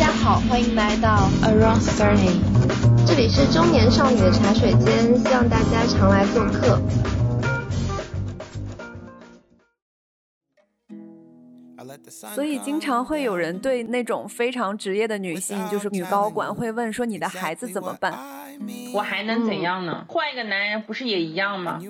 [0.00, 2.40] 家好，欢迎来到 Around Thirty，
[3.06, 6.80] 这里是中年少女的茶水间，希望大家常来做客。
[12.34, 18.18] 所以经常会有人对那种非常职业的女性，就是女高管，会问说：“你的孩子怎么办？
[18.92, 20.04] 我还能怎样呢？
[20.08, 21.80] 换一个男人不是也一样吗？”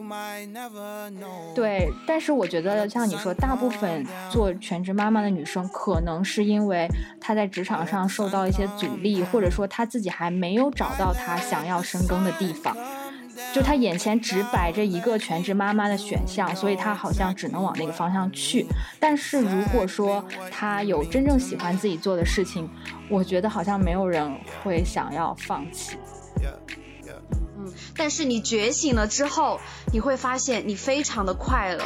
[1.55, 6.89] 对，但是我觉得像你说，大部分做全职妈妈的女生，可能是因为
[7.21, 12.77] 她在职场上受到一些阻力，或者说她自己还没有找到她想要深耕的地方。
[13.55, 18.67] 就她眼前只摆着一个全职妈妈的选项，所以她好像只能往那个方向去。
[19.01, 22.69] 但是如果说她有真正喜欢自己做的事情，
[23.09, 24.31] 我觉得好像没有人
[24.63, 25.97] 会想要放弃。
[27.59, 29.61] 嗯，但是你觉醒了之后，
[29.93, 31.85] 你会发现你非常的快乐，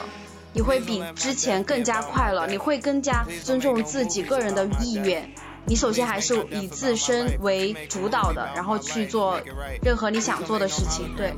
[0.53, 5.35] 你会比之前更加快乐，你会更加尊重自己个人的意愿。
[5.67, 9.41] 你首先还是以自身为主导的，然后去做
[9.83, 11.17] 任何你想做的事情。
[11.17, 11.35] 对。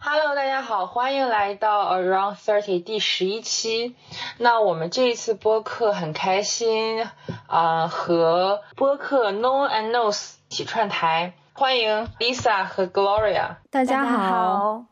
[0.00, 3.96] Hello，大家好，欢迎来到 Around Thirty 第十一期。
[4.38, 7.04] 那我们这一次播客很开心
[7.48, 13.56] 啊，和播客 No and Knows 一起串台，欢迎 Lisa 和 Gloria。
[13.70, 14.84] 大家好。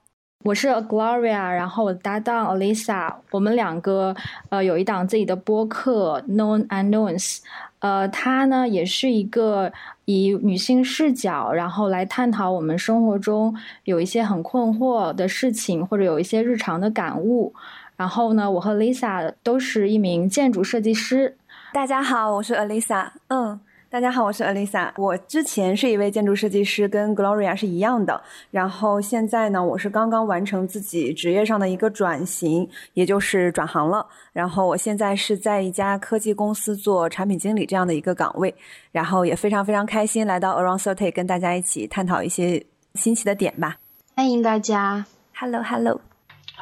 [0.44, 4.14] 我是 Gloria，然后我的搭档 Alisa，我们两个
[4.50, 7.40] 呃有一档自己的播客 Known Unknowns，
[7.80, 9.72] 呃，它呢也是一个
[10.06, 13.54] 以女性视角，然后来探讨我们生活中
[13.84, 17.52] 有一些很困惑的事情，或者有一些日常的感悟。
[17.96, 21.36] 然后呢，我和 Lisa 都是一名建筑设计师。
[21.72, 23.60] 大家好，我是 Alisa，嗯。
[23.96, 24.90] 大家好，我是 Alisa。
[24.98, 28.22] 我之前是一位建筑设计师，跟 Gloria 是一样的。
[28.50, 34.06] 然后现在呢，我是刚刚完成自己职业上的一个转型，也就是转行了。
[34.34, 38.54] 然后我现在是在一家科技公司做产品经理这样的一个岗位。
[38.92, 42.62] 然后也非常非常开心来到 Around Thirty，跟大家一起探讨一些
[42.96, 43.78] 新奇的点吧。
[44.14, 46.02] 欢迎大家，Hello Hello。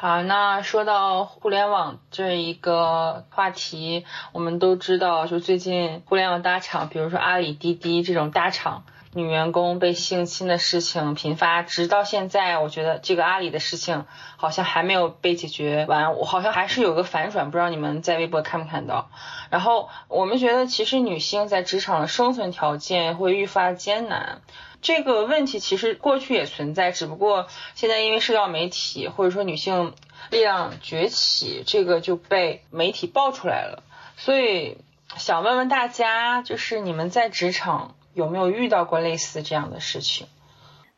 [0.05, 8.83] 啊，那说到互联网这一个话题，我们都知道，就最近互联网大厂，比如说阿里、滴滴这种大厂，
[9.15, 14.05] 女员工被性侵的事情频发，直到现在，我觉得这个阿里的事情
[14.35, 19.09] 好像还没有被解决完，我好像还是有个反转，不知道你们在微博看没看到？
[19.49, 24.41] 然后我们觉得，其实女性在职场的生存条件会愈发艰难。
[24.81, 29.93] 这个问题其实过去也存在，只不过现在因为社交媒体或者说女性
[30.29, 33.81] 力量崛起，这个就被媒体爆出来了。
[34.17, 34.77] 所以
[35.15, 40.25] 想问问大家，就是你们在职场有没有遇到过类似这样的事情？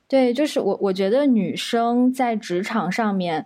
[0.08, 3.46] 对，就是我我觉得女生在职场上面，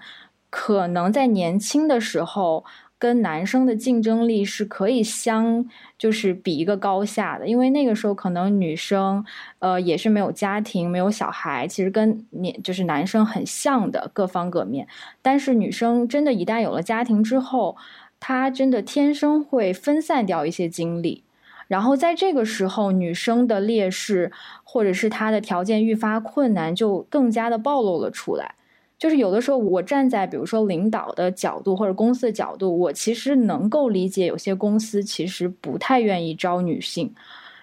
[0.51, 2.63] 可能在年轻的时候。
[3.01, 5.65] 跟男生的竞争力是可以相，
[5.97, 9.25] 就是比一个高下的，因为那个时候可能女生，
[9.57, 14.87] 呃，也是没有家庭、没有小孩，其实跟年就是男生很像的各方各面。
[15.23, 17.75] 但是女生真的，一旦有了家庭之后，
[18.19, 21.23] 她真的天生会分散掉一些精力，
[21.71, 24.29] 然后在这个时候，女生的劣势
[24.65, 28.55] 或者是她的条件愈发困难，就更加的暴露了出来。
[28.99, 37.15] 就是有的时候，我站在比如说领导的角度或者公司的角度，我其实能够理解有些公司其实不太愿意招女性，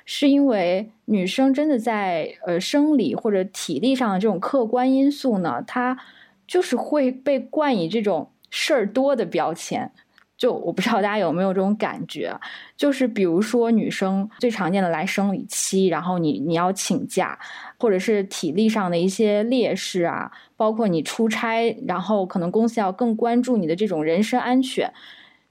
[0.07, 5.99] 是因为女生真的在呃生理或者体力上的这种客观因素呢，她
[6.47, 9.93] 就是会被冠以这种事儿多的标签。
[10.39, 12.33] 就我不知道大家有没有这种感觉，
[12.77, 17.37] 就是比如说女生最常见的来生理期，然后你你要请假，
[17.77, 24.89] 或者是体力上的一些劣势啊，包括你出差，然后可能公司要更关注你的这种人身安全，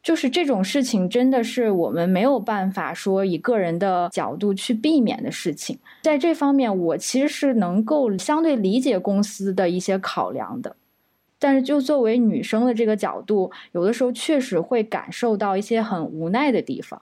[0.01, 5.77] 就是这种事情真的是我们没有办法说以个人的角度去避免的事情。
[6.03, 10.73] 在这方面，我其实是能够相对理解公司的一些考量的。
[11.39, 17.01] 但是，就作为女生的这个角度，有的时候确实会感受到一些很无奈的地方。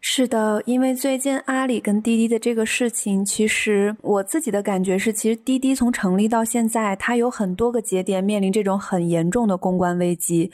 [0.00, 10.52] 是的，因为最近阿里跟滴滴的这个事情，其实我自己的感觉是，其实滴滴从成立到现在，它有很多个节点面临这种很严重的公关危机。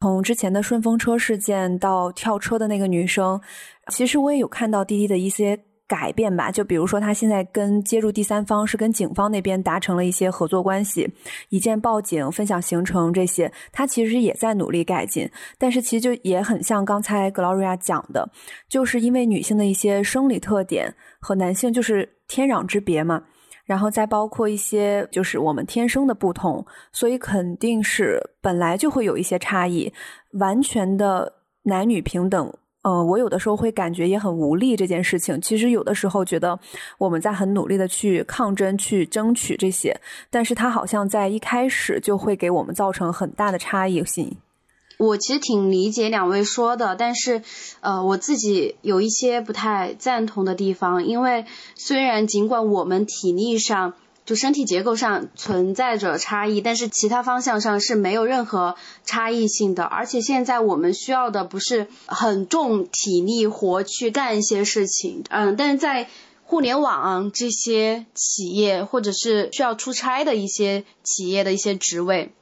[0.00, 3.40] 从之前的顺风车事件到跳车的那个女生，
[3.88, 5.58] 其实我也有看到滴滴的一些。
[5.92, 11.06] 改变吧，就比如说他现在跟接入第三方是跟警方那边达成了一些合作关系，
[11.50, 15.30] 一键报警、分享行程这些，他其实也在努力改进。
[15.58, 18.26] 但是其实就也很像刚才 Gloria 讲的，
[18.70, 23.22] 就是因为女性的一些生理特点和男性就是天壤之别嘛。
[23.66, 29.92] 然后再包括一些就是我们天生的不同，所以肯定是本来就会有一些差异，
[30.32, 31.34] 完全的
[31.64, 32.50] 男女平等。
[32.82, 34.76] 呃，我有的时候会感觉也很无力。
[34.76, 36.58] 这件事情，其实有的时候觉得
[36.98, 40.00] 我们在很努力的去抗争、去争取这些，
[40.30, 44.36] 但是它好像在一开始就会给我们造成很大的差异性。
[44.98, 47.42] 我其实挺理解两位说的，但是，
[47.80, 53.94] 呃，我自己有一些不太赞同的地方，因为虽然尽管我们体力上。
[54.24, 59.82] 就身体结构上存在着差异，但是其他方向上是没有任何差异性的。
[59.84, 66.08] 而且现在我们需要的不是很重体力活去干一些事情，嗯，但是在
[66.44, 72.32] 互联网这些企业或者是需要出差的一些企业的一些职位，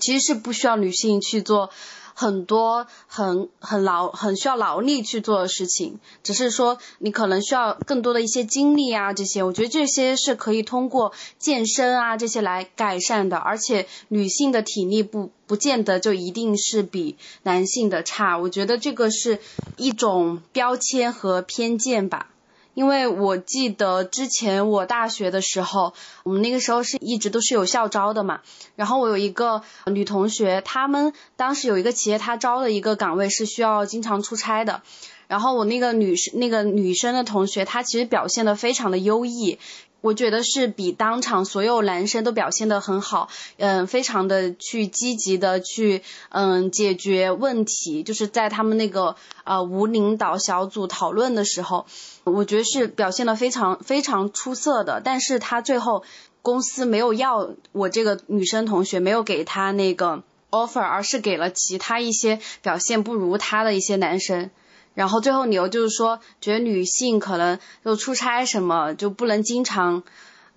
[0.00, 1.70] 其实是不需要女性去做。
[2.14, 19.40] 很多很很劳很需要劳力去做的事情，只是说你可能需要更多的一些精力啊，这些我觉得这些是可以通过健身啊这些来改善的，而且女性的体力不不见得就一定是比男性的差，我觉得这个是
[19.76, 22.28] 一种标签和偏见吧。
[22.74, 25.92] 因为我记得之前我大学的时候，
[26.24, 28.40] 我们那个时候是一直都是有校招的嘛。
[28.76, 34.82] 然后我有一个女同学，她们当时有一个企业，她招的一个岗位是需要经常出差的。
[35.28, 39.58] 然后我那个女生那个女生的同学，她其实表现的非常的优异。
[40.02, 51.86] 我觉得是比当场所有男生都表现得很好，嗯，非常的去积极的去嗯解决问题，就是在他们那个呃无领导小组讨论的时候，
[52.24, 55.00] 我觉得是表现的非常非常出色的。
[55.00, 56.02] 但是他最后
[56.42, 64.50] 公司没有要我这个女生同学，没有给他那个 offer，而是给了其他一些表现不如他的一些男生。
[64.94, 70.02] 然后最后理由就是说，觉得女性可能就出差什么就不能经常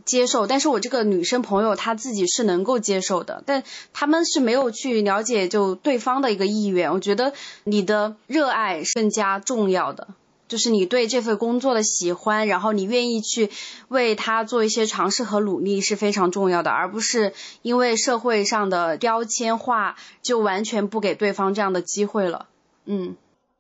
[0.03, 6.91] 接受，但是我这个女生朋友她自己是能够接受的，但他们是没有去了解就对方的一个意愿。
[6.93, 7.33] 我觉得
[7.63, 10.09] 你的热爱更加重要的，
[10.47, 13.49] 就是你对这份工作的喜欢，然后你愿意去
[13.87, 17.33] 为他做一些尝试和努力是非常重要的，而不是
[17.63, 22.47] 因为社会上的标签化就完全不给对方这样的机会了。
[22.85, 23.15] 嗯。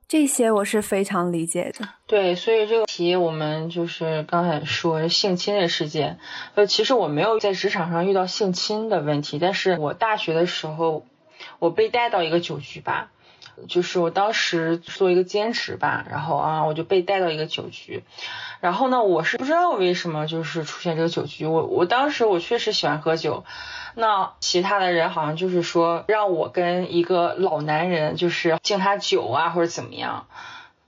[0.07, 1.87] 这些我是非常理解的。
[2.05, 6.19] 对，所以这个题我们就是刚才说性侵的事件，
[6.53, 11.05] 呃，其实我没有在职场上遇到性侵的问题，但是我大学的时候，
[11.59, 13.11] 我被带到一个酒局吧，
[13.67, 18.03] 就是我当时做一个兼职吧，然后啊，我就被带到一个酒局，
[18.59, 23.43] 然后呢，我是不知道为什么就是出现这个酒局，我我当时我确实喜欢喝酒。
[23.97, 30.27] 那其他的人好像就是说让我跟一个老男人就是敬他酒啊或者怎么样，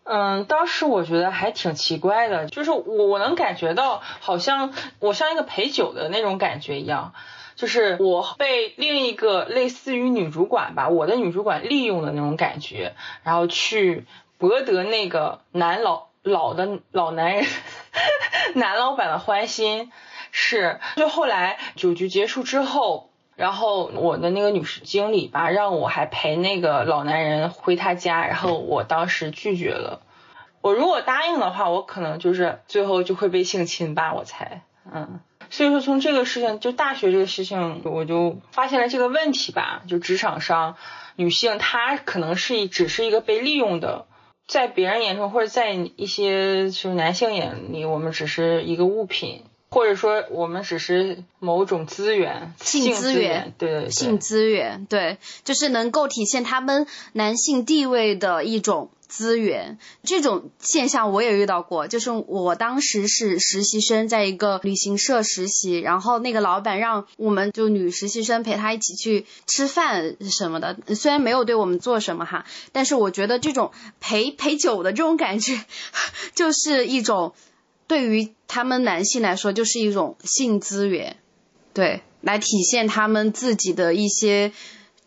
[0.04, 7.14] 嗯，当时我觉得还挺奇怪的，就是我我能感觉到好像我像一个陪酒的那种感觉一样，
[7.58, 12.94] 就是我被另一个类似于女主管吧，我的女主管利用的那种感觉，
[13.24, 14.06] 然后去
[14.38, 17.46] 博得那个男老老的老男人
[18.56, 19.92] 男老板的欢心。
[20.30, 30.02] 是，就后来酒局结束之后，然后我的那个女士经理吧，让我还陪那个老男人回他家，然后我当时拒绝了。
[30.62, 34.62] 我如果答应的话，我可能就是最后就会被性侵吧，我猜。
[34.94, 40.76] 嗯，所以说从这个事情，就大学这个事情，我就发现了这个问题吧，就职场上
[41.16, 44.06] 女性她可能是一只是一个被利用的，
[44.48, 49.44] 在别人眼中或者在一些就是男性眼里，我们只是一个物品。
[49.70, 59.78] 或者说，我们只是某种资源，性资源，对对对，性资源，对，就是能够体现他们男性地位的一种资源。
[60.04, 75.60] 这种现象我也遇到过，就是我当时是实习生，在一个旅行社实习，然后那个老板让我们就女实习生陪他一起去吃饭什么的，虽然没有对我们做什么哈，但是我觉得这种陪陪酒的这种感觉，
[76.34, 77.34] 就是一种。
[77.88, 81.18] 对于他们男性来说，就是一种性资源，
[81.74, 84.52] 对，来体现他们自己的一些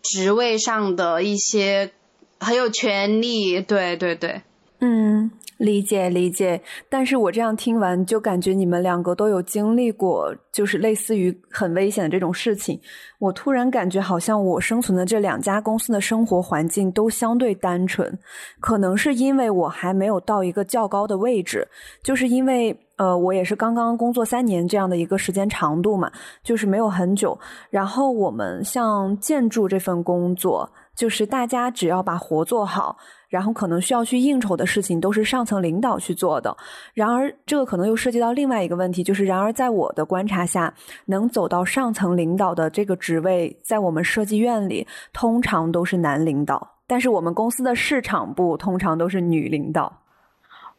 [0.02, 1.92] 职位上的一些
[2.38, 4.42] 很有权利，对对对，
[4.80, 5.30] 嗯。
[5.58, 6.58] 理解理解，
[6.88, 12.80] 但是我这样听完就感觉你们两个都有经历过，就是类似于很危险的这种事情。
[13.18, 18.18] 我突然感觉好像我生存的这两家公司的生活环境都相对单纯，
[18.58, 21.68] 可能是因为我还没有到一个较高的位置，
[22.02, 26.10] 就是因为呃，我也是刚刚工作三年这样的一个时间长度嘛，
[26.42, 27.38] 就是没有很久。
[27.68, 32.96] 然后我们像建筑这份工作，就是大家只要把活做好，
[33.28, 36.54] 然后可能需要去应酬的事情都是上层领导去做的。
[36.92, 40.74] 然而，这个可能又涉及到另外一个问题，就是然而在我的观察下，
[41.06, 49.99] 能走到上层领导的这个职位，在我们设计院里通常都是男领导，但是我们公司的市场部通常都是女领导。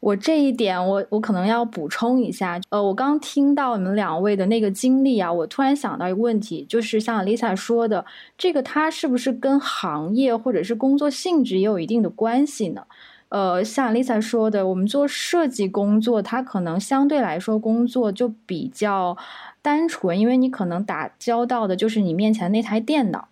[0.02, 2.60] 我这一点，我我可能要补充一下。
[2.70, 8.04] 呃，我刚听到你们两位的那个经历啊，我突然想到一个问题，就是像 Lisa 说的，
[8.36, 12.82] 这个它是不是跟行业或者是工作性质也有一定的关系呢？
[13.30, 19.16] 呃，像 Lisa 说的，我们做设计工作，它可能相对来说工作就比较
[19.62, 23.28] 单纯，因为你可能打交道的就是你面前那台电脑。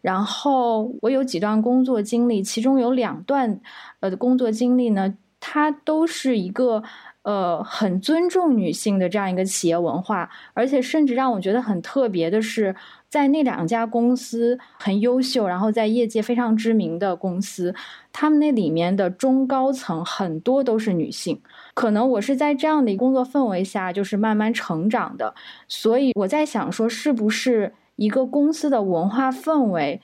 [0.00, 3.60] 然后我有几段工作经历，其中有两段
[4.00, 5.14] 呃工作经历呢。
[5.46, 6.82] 它都是一个
[7.20, 12.74] 呃很尊重女性的这样一个企业文化，而且甚至让我觉得很特别的是，
[13.10, 17.74] 在那两家公司很优秀，然后在业界非常知名的公司，
[18.10, 21.38] 他们那里面的中高层很多都是女性。
[21.74, 25.34] 可能我是在这样的一工作氛围下，就是慢慢成长的，
[25.68, 30.00] 所以我在想说，是不是一个公司的文化氛围？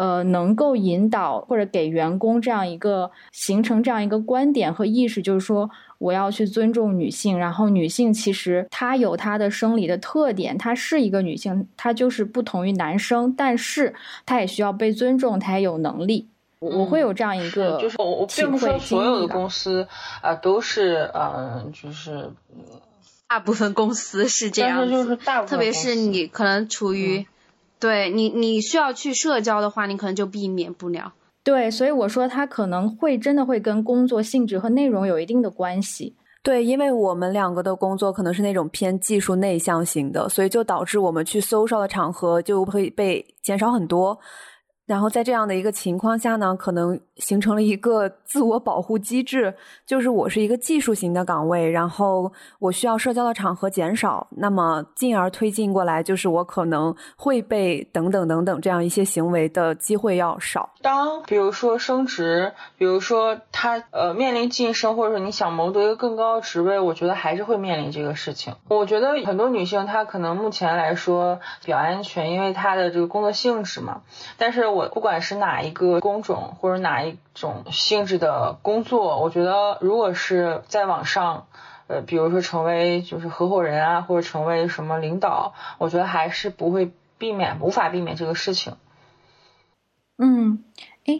[0.00, 16.28] 呃，能够引导或者给员工这样一个形成这样一个观点和意识，就是说我要去尊重女性，然后女性其实她有她的生理的特点，她是一个女性，她就是不同于男生，但是她也需要被尊重，她也有能力。
[16.60, 19.86] 我我会有这样一个，就是我我并不说所有的公司
[20.22, 22.30] 啊都是嗯，就是
[23.28, 27.26] 大部分公司是这样，就是大部分，特别是你可能处于。
[27.80, 31.14] 对你，你需要去社交的话，你可能就避免不了。
[31.42, 36.14] 对，所以我说他可能会真的会跟工作性质和内容有一定的关系。
[36.42, 44.18] 对，因为我们两个的工作可能是那种偏技术内向型的，所以就导致我们去 social 的场合就会被减少很多。
[44.90, 49.54] 然后在这样的一个情况下呢，可能形成了一个自我保护机制，
[49.86, 60.70] 就是我是一个技术型的岗位，然后我需要社交的场合减少，那么进而推进过来，就是我可能会被等等等等这样一些行为的机会要少。
[60.82, 68.56] 当比如说升职，比如说他呃面临晋升，或者说你想谋得一个更高的职位，我觉得还是会面临这个事情。
[68.66, 74.00] 我觉得很多女性她可能目前来说比较安全，因为她的这个工作性质嘛，
[74.36, 74.79] 但是我。
[74.88, 81.46] 不管是哪一个工种或者哪一种性质的工作，我觉得如果是在网上，
[81.86, 88.76] 呃，比如说成为就是合伙人啊，或者成为什么领导，我觉得还是不会避免，无法避免这个事情。
[90.16, 90.64] 嗯。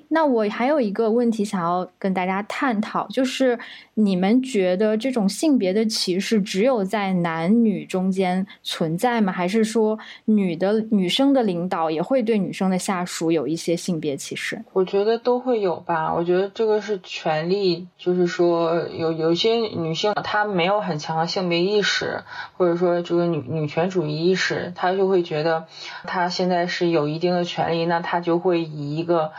[0.09, 3.59] 那我还有一个问题想要跟大家探讨，就是
[3.95, 9.33] 你们觉得这种性别的歧视只有在男女中间存在吗？
[9.33, 14.63] 还是说女的女生的领导也会对女生的下属有一些性别歧视？
[14.73, 16.13] 我觉得都会有吧。
[16.15, 22.23] 我觉得这个是权利，就是说有有些女性她没有很强的性别意识，
[22.57, 25.67] 或者说这个女女权主义意识，她就会觉得
[26.05, 29.33] 她现在是有一定的权利，那她就会以一个。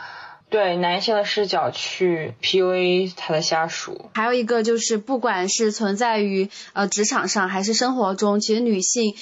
[0.52, 9.14] 对男性的视角去 PUA 他的下属，还有一个就是，不管是存在于呃职场上还是生活中，其实女性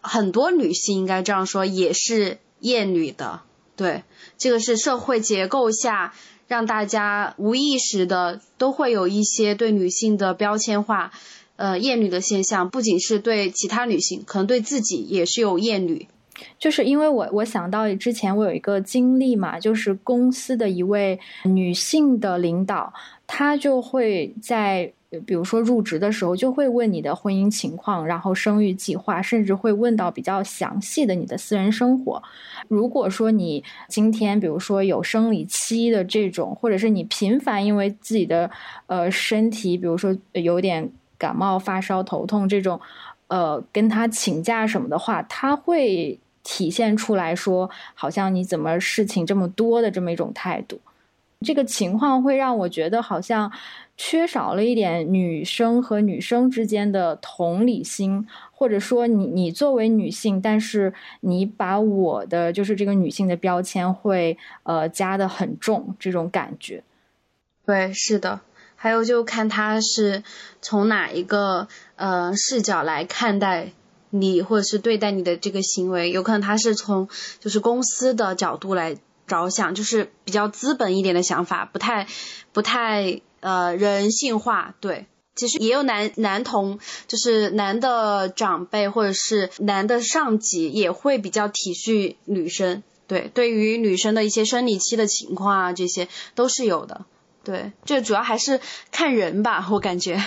[0.00, 3.42] 很多女性应该这样说，也是厌女的。
[3.76, 4.04] 对，
[4.38, 6.14] 这个是社会结构下
[6.48, 11.12] 让大家无意识的都会有一些对女性的标签化，
[11.56, 16.08] 呃厌女的现象，不仅是对其他女性，可能对自己也是有厌女。
[16.58, 22.92] 就是因为我我想到之前我有一个经历嘛，就是公司的一位女性的领导，
[23.26, 24.92] 她就会在
[25.26, 32.22] 比如说入职的时候就会问你的婚姻情况，然后生育计划，甚至会问到比较详细的你的私人生活。
[32.68, 38.48] 如果说你今天比如说有生理期的这种，或者是你频繁因为自己的
[38.86, 42.80] 呃身体，比如说有点感冒、发烧、头痛这种，
[43.30, 46.20] 呃，跟他请假什么的话，他会。
[46.42, 50.80] 体现出来说，好像你怎么事情这么多的这么一种态度，
[51.42, 53.52] 这个情况会让我觉得好像
[53.94, 66.82] 缺少了一点女生和女生之间的同理心，或者说你你作为女性，但是你把我的就是这个女性的标签会呃加的很重，这种感觉。
[67.66, 68.40] 对，是的，
[68.82, 70.22] 还有就看他是
[70.62, 73.72] 从哪一个呃视角来看待。
[74.12, 77.08] 你或者是对待你的这个行为，有可能他是从
[77.38, 78.96] 就是公司的角度来
[79.28, 82.08] 着想，就是比较资本一点的想法，不太
[82.52, 84.74] 不太呃人性化。
[84.80, 85.06] 对
[85.36, 97.06] 其实也有男男同，就是男的长辈或者是男的上级也会比较体恤女生，对，对于女生的一些生理期的情况啊，这些都是有的。
[97.42, 100.20] 对，这主要还是看人吧， 我感觉。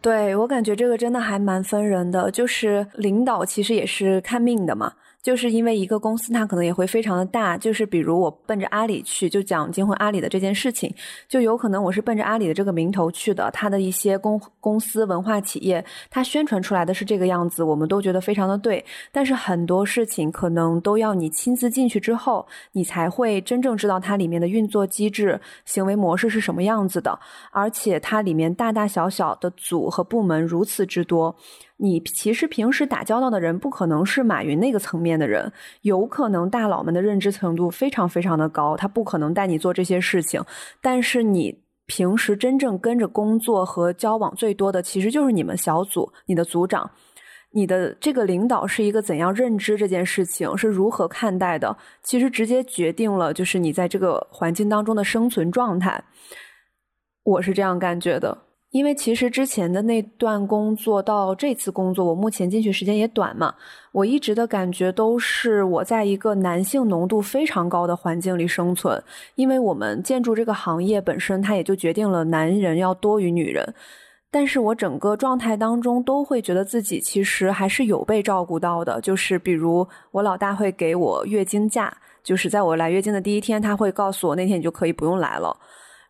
[0.00, 4.92] 对我感觉这个真的还蛮分人的，就是领导其实也是看命的嘛。
[5.22, 7.56] 就是因为一个公司，它可能也会非常的大。
[7.56, 10.92] 就是比如我奔着阿里去，就讲金婚阿里的这件事情，
[11.28, 13.48] 就有可能我是奔着阿里的这个名头去的。
[13.52, 18.84] 它的一些公公司文化企业，它宣传出来的是这个样子，我们都觉得非常的对。
[19.12, 27.16] 但是很多事情可能都要你亲自进去之后，你才会真正知道它里面的运作机制、行为模式是什么样子的。
[27.52, 31.36] 而且它里面大大小小的组和部门如此之多。
[31.82, 40.40] 你其实平时打交道的人不可能是马云那个层面的人，有可能大佬们的认知程度非常非常的高，他不可能带你做这些事情。
[40.80, 46.88] 但是你平时真正跟着工作和交往最多的，其实就是你们小组、你的组长、
[47.50, 56.04] 你的这个领导是一个怎样认知这件事情，是如何看待的，其实直接决定了就是你在这个环境当中的生存状态。
[57.24, 58.38] 我是这样感觉的。
[58.72, 63.54] 因为其实之前的那段工作到这次工作，我目前进去时间也短嘛，
[63.92, 69.00] 我一直的感觉都是我在一个男性浓度非常高的环境里生存。
[69.34, 73.74] 因为我们建筑这个行业本身，它也就决定了男人要多于女人。
[74.30, 85.54] 但是我整个状态当中都会觉得自己其实还是有被照顾到的，就是比如我老大会给我月经假，就是在我来月经的第一天，他会告诉我那天你就可以不用来了，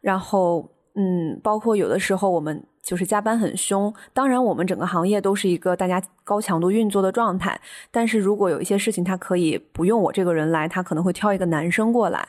[0.00, 0.64] 然后。
[0.94, 7.58] 嗯，包括有的时候我们就是加班很凶，当然我们整个行业都是一个大家高强度运作的状态。
[7.90, 12.28] 但是如果有一些事情他可以不用我这个人来，他可能会挑一个男生过来。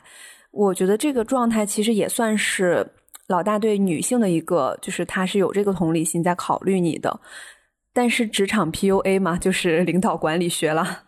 [0.50, 2.86] 我觉得这个状态其实也算是
[3.26, 7.20] 老大对女性的一个，就是他是有这个同理心在考虑你的。
[7.92, 11.00] 但是职场 PUA 嘛，就是领导管理学了。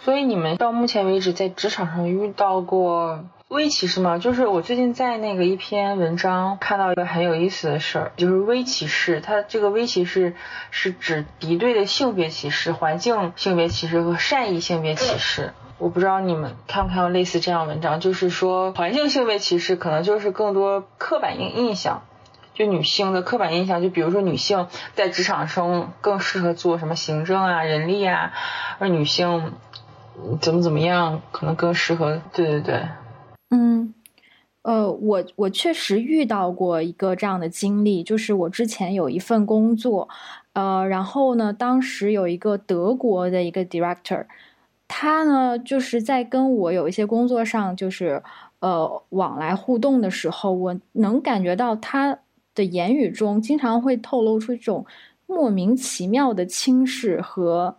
[0.00, 3.24] 所以你们到目前为止在职场上遇到过？
[3.48, 4.18] 微歧视吗？
[4.18, 9.22] 就是我最近在那个一篇文章看到一个很有意思的事儿，就是微歧视。
[9.22, 10.34] 它这个微歧视
[10.70, 15.54] 是指敌对的性别歧视、环境性别歧视和善意性别歧视。
[15.78, 22.02] 我不知道你们看不看过类似这样文章，就是说环境性别歧视可能就是更多刻板印印象，
[22.52, 28.34] 就女性的刻板印象，就比如说女性在职场中更适合做什么行政啊、人力啊，
[28.78, 29.54] 而女性
[30.42, 32.20] 怎么怎么样可能更适合。
[32.34, 32.82] 对对对。
[33.50, 33.94] 嗯，
[34.62, 40.08] 呃，我我确实遇到过一个这样的经历，就是我之前有一份工作，
[40.52, 44.26] 呃，然后呢，当时有一个德国的一个 director，
[44.86, 48.22] 他呢就是在跟我有一些工作上就是
[48.60, 52.18] 呃往来互动的时候，我能感觉到他
[52.54, 54.84] 的言语中经常会透露出一种
[55.26, 57.76] 莫名其妙的轻视和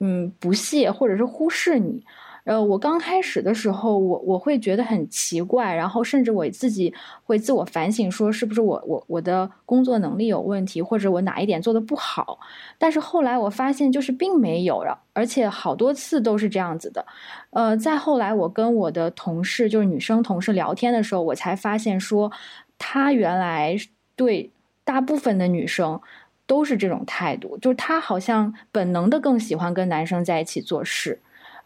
[0.00, 2.04] 嗯不屑，或者是忽视你。
[2.44, 6.92] 呃，我刚开始的时候，我我会觉得很奇怪，然后甚至我自己
[7.24, 12.38] 会自我反省，说是不是我我我的工作能力有问题，或者我哪一点做的不好。
[12.78, 17.04] 但是后来我发现，就是并没有，而且好多次都是这样子的。
[17.50, 22.32] 呃，再后来我跟我的同事，就是女生同事聊天的时候，我才发现说，
[22.78, 23.76] 她原来
[24.16, 24.50] 对
[24.84, 26.00] 大部分的女生
[26.46, 31.20] 都是这种态度，就是他好像本能的更喜欢跟男生在一起做事。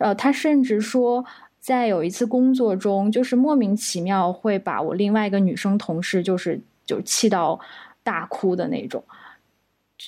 [0.05, 1.25] 呃，他甚至说，
[1.61, 7.59] 在有一次工作中，就是莫名其妙会把我另外一个女生同事，就是就气到
[8.03, 9.03] 大哭的那种。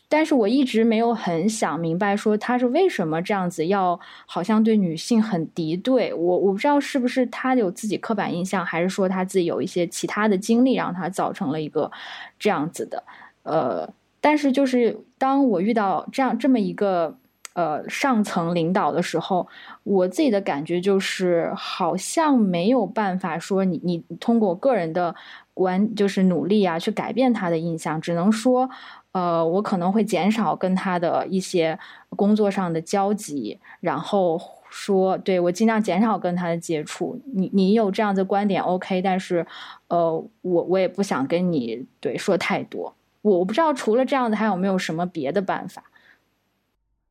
[0.06, 6.12] 但是我一直没有很想明白，说他是为什么这样子，要好像对女性很敌对。
[6.12, 11.90] 我我不知道是不是他有自己刻板印象，还是说他自己有一些其他的经历，让他造成了一个
[12.38, 13.02] 这样子的。
[13.44, 13.88] 呃，
[14.20, 17.16] 但是就是当我遇到这样这么一个。
[17.56, 19.48] 呃，上层领导的时候，
[19.82, 25.14] 我自己的感觉就是，好像没有办法说你你通过个人的
[25.54, 28.68] 关就是努力啊，去改变他的印象，只能说，
[29.12, 31.78] 呃，我可能会减少跟他的一些
[32.10, 34.38] 工作上的交集，然后
[34.68, 37.18] 说，对我尽量减少跟他的接触。
[37.32, 39.46] 你你有这样的观点，OK，但是，
[39.88, 42.94] 呃，我我也不想跟你对说太多。
[43.22, 45.82] 我不知道除了这样子，还有没有什么别的办法。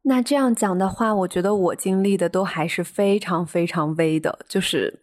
[0.07, 5.01] 那这样讲的话，我觉得我经历的都还是非常非常微的，就是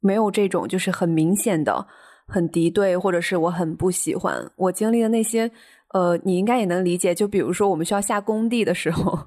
[0.00, 1.86] 没有这种就是很明显的
[2.26, 5.50] 很敌对，或者是我很不喜欢我经历的那些。
[5.94, 9.18] 呃，你应该也能理解，就比如说我们需要下工地的时候，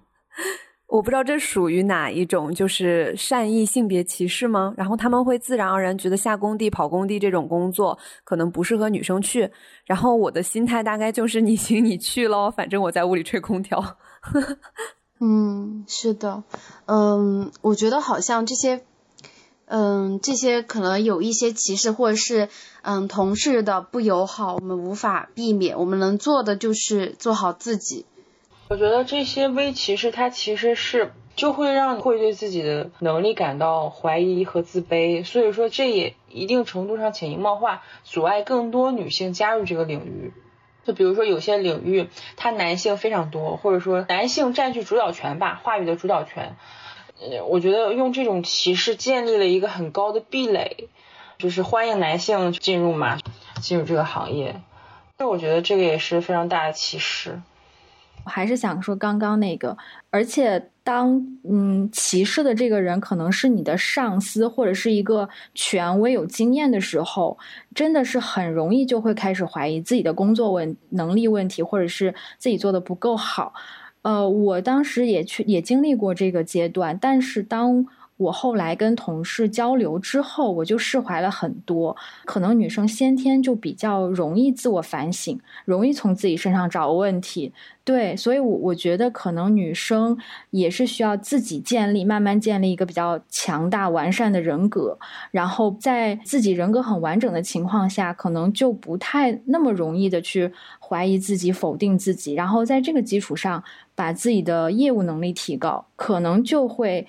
[0.89, 4.73] 我不知道这属于哪一种，就是善意性别歧视吗？
[4.77, 9.47] 然后他们会自然而然觉得下工地、跑工地这种工作可能不适合女生去。
[9.85, 13.83] 然后我的心态大概就是你行你去喽，反正我在屋里吹空调。
[15.27, 16.43] 嗯，是的，
[16.85, 18.83] 嗯，我觉得好像这些，
[19.65, 22.47] 嗯，这些可能有一些歧视或者是
[22.83, 28.05] 嗯同事的不友好，我们无法避免，我们能做的就是做好自己。
[28.69, 40.33] 我觉得这些微歧视，它其实是就会让会对自己的能力感到怀疑和自卑，所以说这也一定程度上潜移默化阻碍更多女性加入这个领域。
[40.85, 46.55] 就比如说有些领域，它男性非常多，或者说男性占据主导权吧，话语的主导权。
[47.19, 50.89] 呃，我觉得用这种歧视建立了一个很高的壁垒，
[51.37, 53.17] 就是欢迎男性进入嘛，
[53.61, 54.61] 进入这个行业。
[55.17, 57.41] 那我觉得这个也是非常大的歧视。
[58.25, 59.77] 我还是想说刚刚那个，
[60.09, 67.37] 而且当嗯歧视的这个人可能是你的上司或者是一个权威有经验的时候，
[67.73, 73.53] 真的是很容易就会开始怀疑自己的工作问能力问题，或者是自己做的不够好。
[74.01, 77.85] 呃，我当时也去也经历过这个阶段，但是当。
[78.17, 81.95] 我后来跟同事交流之后，我就释怀了很多。
[82.23, 87.51] 可能女生先天就比较容易自我反省，容易从自己身上找问题。
[87.83, 90.17] 对，所以，我我觉得可能女生
[90.49, 94.97] 也是需要自己建立，慢慢建立一个比较强大、完善的人格。
[95.29, 102.33] 然后，在自己人格很完整的情况下，可能就不太那么容易的去怀疑自己、否定自己。
[102.33, 107.05] 然后，在这个基础上，把自己的业务能力提高，可能就会。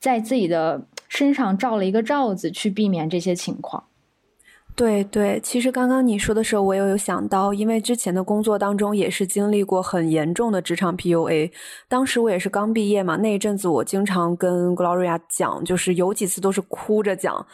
[0.00, 3.84] 在自己的身上罩了一个罩子，去避免这些情况。
[4.76, 11.50] 对对，其实刚刚你说的时候，我也有想到，因为之前的工作当中也是经历过很严重的职场 PUA。
[11.86, 17.44] 当时我也是刚毕业嘛，那一阵子我经常跟 Gloria 讲，就是有几次都是哭着讲。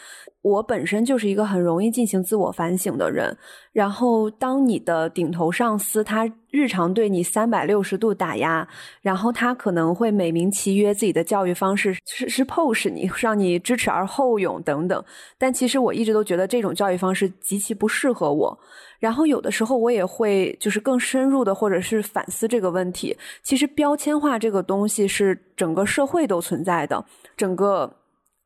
[0.43, 3.37] 我本身就是一个很容易进行自我反省的人，
[3.73, 8.67] 然后当你的顶头上司他日常对你三百六十度打压，
[9.03, 15.05] 然后他可能会美名其曰自己的教育方式是是 push 你，让你知耻而后勇等等，
[15.37, 18.59] 但其实我一直都觉得这种教育方式极其不适合我。
[18.99, 27.05] 然后有的时候我也会就是更深入的或者是反思这个问题，其实标签化这个东西是整个社会都存在的，
[27.37, 27.95] 整个。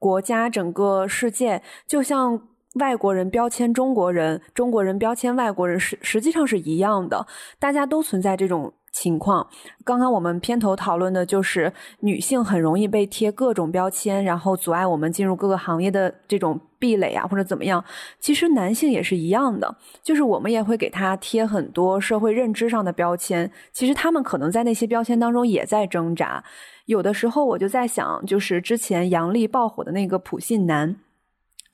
[0.03, 7.27] 国家整个世界就像外国人标签中国人，中国人标签外国人，实实际上是一样的，
[7.59, 9.49] 大家都存在这种情况。
[9.85, 17.85] 刚刚我们片头讨论的就是女性很容易被贴各种标签，然后阻碍我们进入各个行业的这种壁垒啊，或者怎么样。
[18.21, 26.45] 其实男性也是一样的，就是我们也会给他贴很多社会认知上的标签，其实他们可能在那些标签当中也在挣扎。
[26.87, 30.97] 有的时候我就在想，就是之前杨笠爆火的那个普信男，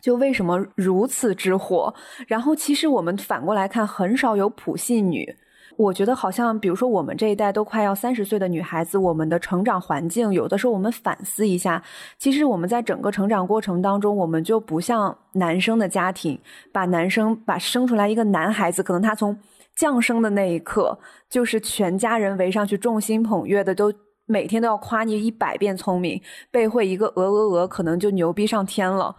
[0.06, 1.92] 就为什么如此之火？
[2.28, 5.36] 然后其实我们反过来看，很少有普信女。
[5.76, 11.82] 我觉得好像，比如说我们这一代都快要三十岁的女孩子，我们的成长环境，有的时候我们反思一下，
[12.20, 16.38] 其实我们在整个成长过程当中，我们就不像男生的家庭，
[16.72, 19.36] 把男生把生出来一个男孩子，可能他从
[19.74, 20.96] 降生的那一刻，
[21.28, 23.92] 就是全家人围上去众星捧月的都。
[24.28, 29.14] 每天都要夸你一百遍聪明，背会一个鹅鹅鹅，可能就牛逼上天了。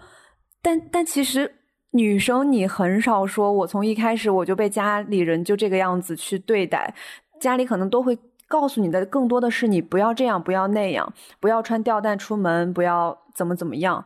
[0.67, 1.49] 但但其实
[1.91, 6.93] 女生你很少说，我从一开始我就被家里人就这个样子去对待，
[7.39, 14.03] 家里可能都会告诉你的更多的是你不要这样，不要那样，不要穿吊带出门，不要怎么怎么样。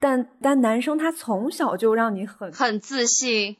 [0.00, 3.58] 但但男生他从小就让你很很自信，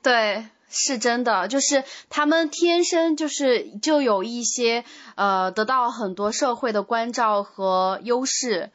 [0.00, 0.44] 对。
[0.74, 4.84] 是真的，就是他们天生就是就有一些
[5.16, 8.70] 呃得到很多社会的关照和优势，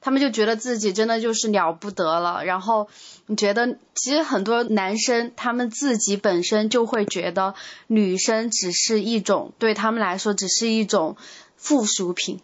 [0.00, 2.44] 他们就觉得自己真的就是了不得了。
[2.44, 2.88] 然后
[3.26, 7.54] 你觉得，其实很多男生他们自己本身就会觉得
[7.86, 11.16] 女生只是一种对他们来说只是一种
[11.56, 12.40] 附属品，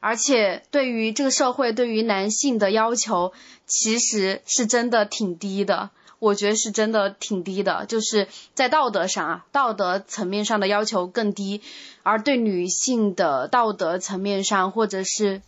[0.00, 3.32] 而且对于这个社会对于男性的要求
[3.66, 5.90] 其实是真的挺低的。
[6.18, 11.62] 我觉得是真的挺低的，就是在道德上啊，道德层面上的要求更低，
[12.04, 15.42] 而对女性的道德层面上或者是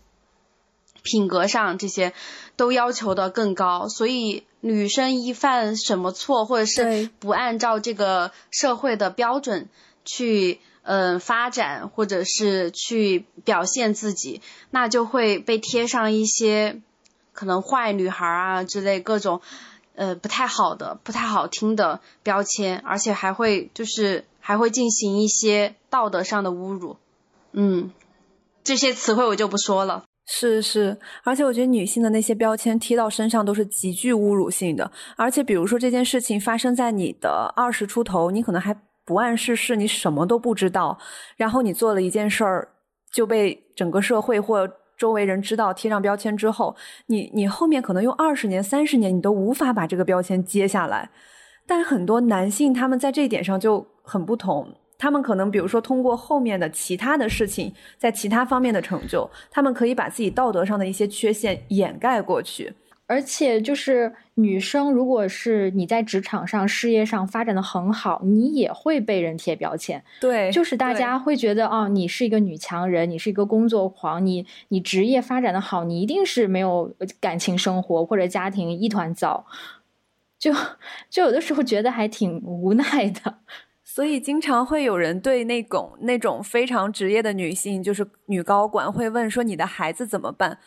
[1.04, 2.12] 品格上这些
[2.56, 3.88] 都要求的更高。
[3.88, 9.68] 所以女生一犯什么错，或者是不按照这个社会的标准
[10.04, 14.40] 去嗯发展，或者是去表现自己，
[14.70, 16.80] 那就会被贴上一些
[17.32, 19.40] 可能坏女孩啊之类各种。
[19.96, 26.96] 呃，不太好的、不太好听的标签，而且还会就是还会进行一些道德上的侮辱，
[27.52, 27.92] 嗯。
[28.64, 30.02] 这些词汇我就不说了。
[30.36, 34.90] 是是，而且我觉得女性的那些标签贴到身上都是极具侮辱性的。
[35.16, 40.98] 而且比如说这件事情发生在你的二十出头，你可能还不谙世事，你什么都不知道，
[41.36, 42.68] 然后你做了一件事儿
[43.12, 46.74] 就被整个社会或周围人知道，贴上标签之后，
[47.06, 51.10] 你你后面可能用二十年、三十年，你都无法把这个标签揭下来。
[51.64, 54.74] 但很多男性他们在这一点上就很不同。
[55.04, 62.72] 他们可能，比如说，通过后面的其他的事情，在其他方面的成就，他们可以把自己道德上的一些缺陷掩盖过去。
[63.06, 70.02] 而且，就是女生，如果是你在职场上、事业上发展的很好，你也会被人贴标签。
[70.22, 76.90] 对，就是大家会觉得，哦，你是一个女强人，你是一个工作狂，你你职业发展的好，你一定是没有
[77.20, 79.44] 感情生活或者家庭一团糟。
[80.38, 80.50] 就
[81.10, 83.34] 就有的时候觉得还挺无奈的。
[83.94, 90.58] 所以经常会有人对那种那种非常职业的女性，就是女高管，会问说：“你的孩子怎么办？”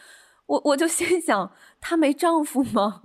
[0.47, 3.01] 我我就心想，她没丈夫吗？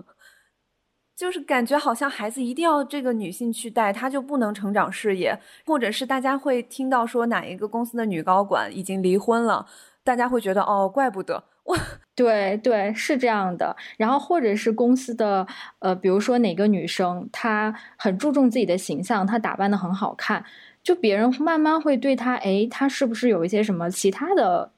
[1.17, 9.67] 就是感觉好像孩子一定要这个女性去带，她就不能成长事业，或者是大家会听到说哪一个公司的女高管已经离婚了，
[10.05, 11.43] 大家会觉得哦，怪不得。
[11.65, 11.77] 我
[12.15, 15.47] 对对是这样的，然后或者是公司的
[15.79, 20.45] 呃，比如说哪个女生她很注重自己的形象，她打扮的很好看，
[20.83, 24.71] 就别人慢慢会对她，哎，她是不是有一些什么其他的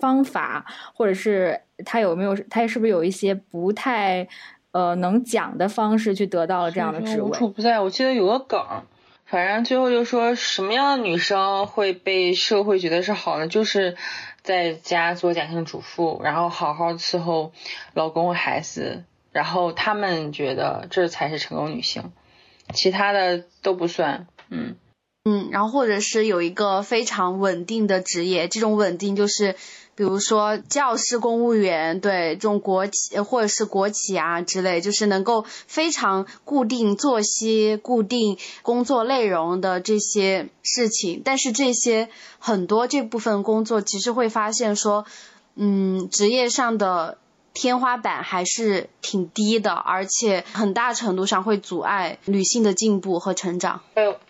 [0.00, 4.28] 方法，或者是她有没有，她是不是有一些不太
[4.70, 7.28] 呃能讲的方式去得到了这样的职位？
[7.28, 7.80] 无处不在。
[7.80, 8.60] 我记得有个梗，
[9.24, 13.96] 反正最后就说什么样的女生会被社会觉得是好呢，就是。
[14.48, 17.52] 在家做家庭主妇，然后好好伺候
[17.92, 22.12] 老公孩子，然后他们觉得这才是成功女性，
[22.72, 24.26] 其他的都不算。
[24.48, 24.76] 嗯
[25.28, 29.56] 嗯，然后或者是有一个非常稳定的职业，这种稳定就是。
[29.98, 41.22] 比如说教师、公务员，对这种国企或者是国企啊之类，就是能够非常固定作息、固定工作内容的这些事情。
[41.24, 45.04] 但是这些很多这部分工作，其实会发现说，
[45.56, 47.18] 嗯，职业上的
[47.52, 53.80] 天花板还是挺低的，而且很大程度上会阻碍女性的进步和成长。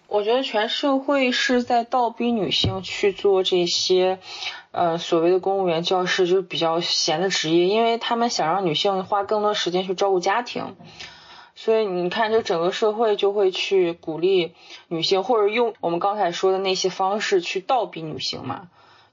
[0.08, 4.18] 我觉得全社会是在倒逼女性去做这些。
[4.70, 10.76] 呃，所谓的公务员、教师就是比较闲的职业，因为他们想让女性花更多时间去照顾家庭，
[11.54, 14.54] 所以你看，这整个社会就会去鼓励
[14.88, 18.68] 女性，或者用我们刚才说的那些方式去倒逼女性嘛。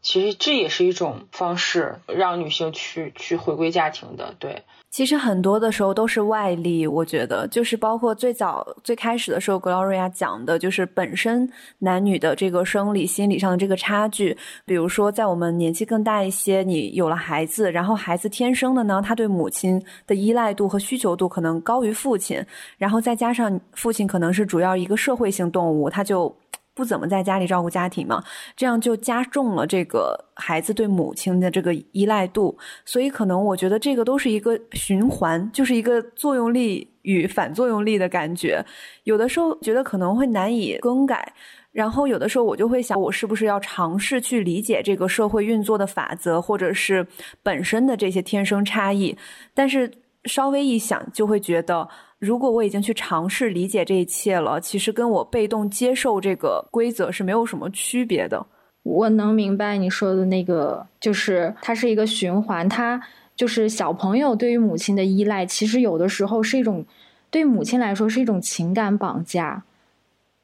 [0.06, 4.62] 其实这也是一种方式，让女性去去回归家庭的，对。
[4.92, 14.38] 其实很多的时候都是外力，我觉得就是包括最早最开始的时候，Gloria 讲的就是本身男女的这个生理心理上的这个差距。
[14.64, 22.46] 比如说，在我们年纪更大一些，你有了孩子，然后孩子天生的呢，他对母亲的依赖度和需求度可能高于父亲，
[22.78, 26.34] 然后再加上父亲可能是主要一个社会性动物，他就。
[26.76, 28.22] 不怎么在家里照顾家庭嘛，
[28.56, 38.64] 这样就加重了这个孩子对母亲的这个依赖度，所以可能我觉得这个都是一个循环，就是一个作用力与反作用力的感觉。
[39.06, 41.34] 有的时候觉得可能会难以更改，
[41.72, 47.08] 然后有的时候我就会想，我是不是要尝试去理解这个社会运作的法则，或者是
[47.42, 49.18] 本身的这些天生差异？
[49.54, 49.90] 但是
[50.26, 51.88] 稍微一想，就会觉得。
[52.20, 58.46] 如果我已经去尝试理解这一切了，其实跟我被动接受这个规则是没有什么区别的。
[58.84, 63.02] 我能明白你说的那个，就是它是一个循环，它
[63.36, 66.86] 就是小朋友对于母亲的依赖，其实有的时候是一种
[67.30, 69.64] 对母亲来说是一种情感绑架，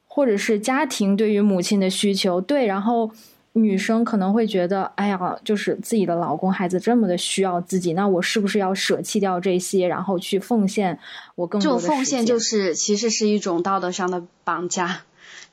[0.06, 2.40] 或者是家庭对于母亲的需求。
[2.40, 3.10] 对，然后。
[3.52, 10.98] 女生可能会觉得，哎呀，就是自己的老公、孩子这么的需要自己，那我是不是要舍弃掉这些，然后去奉献
[11.34, 11.80] 我更多的？
[11.80, 15.02] 这种奉献就是其实是一种道德上的绑架。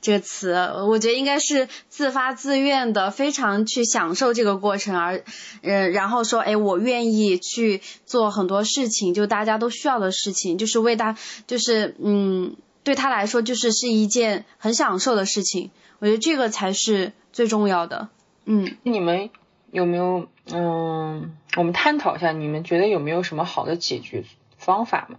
[0.02, 0.54] 这个词，
[0.88, 5.22] 我觉得应该是自发自愿的，非常去享受这个过程，而，
[5.60, 15.70] 嗯，然后说，哎，我愿意去做很多事情，就大家都需要的事情，就是为大，就是，嗯，对他来说，就是是一件很享受的事情。
[15.98, 17.12] 我觉得这个才是。
[17.32, 18.08] 最重要的，
[18.44, 19.30] 嗯，你们
[19.70, 24.24] 有没有，嗯，我们探讨一下，你们觉得有没有什么好的解决
[24.58, 25.16] 方法吗？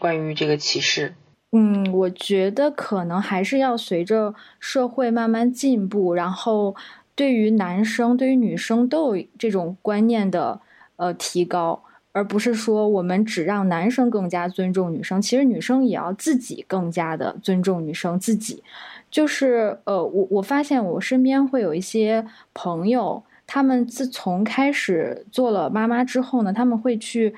[0.00, 1.14] 关于这个歧视，
[1.52, 6.74] 嗯，我觉得可能还是要随着社会慢慢进步，然后
[7.14, 10.60] 对于男生、对于女生都有这种观念的
[10.96, 11.84] 呃提高。
[12.12, 15.20] 而不是说我们只让男生更加尊重女生。
[15.20, 18.62] 其实女生也要自己更加的尊重女生自己。
[19.10, 27.34] 就是呃，我我发现我身边会有一些朋友，他们自从开始做了妈妈之后呢，他们会去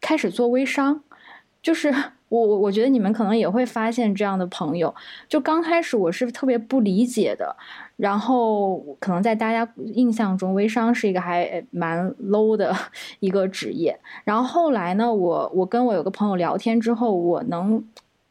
[0.00, 1.02] 开始做微商。
[1.60, 1.92] 就是
[2.28, 4.94] 我我我觉得你们可能也会发现这样的朋友。
[5.28, 7.56] 就刚开始我是特别不理解的。
[7.96, 12.76] 然后可能在大家印象中，微商是一个还蛮 low 的
[13.20, 13.98] 一个职业。
[14.24, 17.82] 然后后来呢，我我跟我有个朋友聊天之后，我能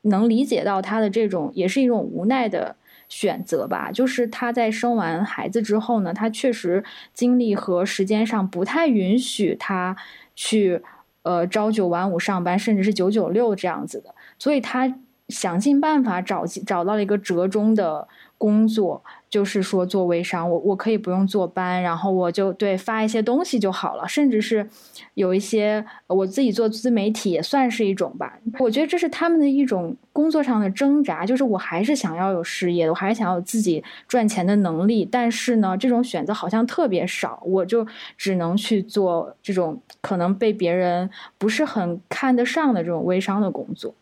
[0.04, 2.76] 能理解到他的这种也是一种无奈的
[3.10, 3.90] 选择吧。
[3.92, 9.96] 就是他在生完孩子之后呢，他确实精力和时间上不太允许他
[10.36, 10.80] 去
[11.24, 14.14] 呃朝九晚五上班，甚至是九九六这样子的。
[14.38, 14.96] 所以他
[15.30, 19.04] 想尽办法找找到了一个折中的工作。
[19.30, 24.68] 就是说做微商，我我可以不用坐班，然后我就对发一些东西就好了，甚至是
[25.16, 28.38] 有一些我自己做自媒体也算是一种吧。
[28.60, 37.86] 我觉得这是他们的一种工作上的挣扎，就是我还是想要有事业，我还是想要自己赚钱的能力，但是呢，这种选择好像特别少，我就
[38.18, 43.94] 只能去做这种可能被别人不是很看得上的这种微商的工作。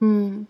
[0.00, 0.46] 嗯。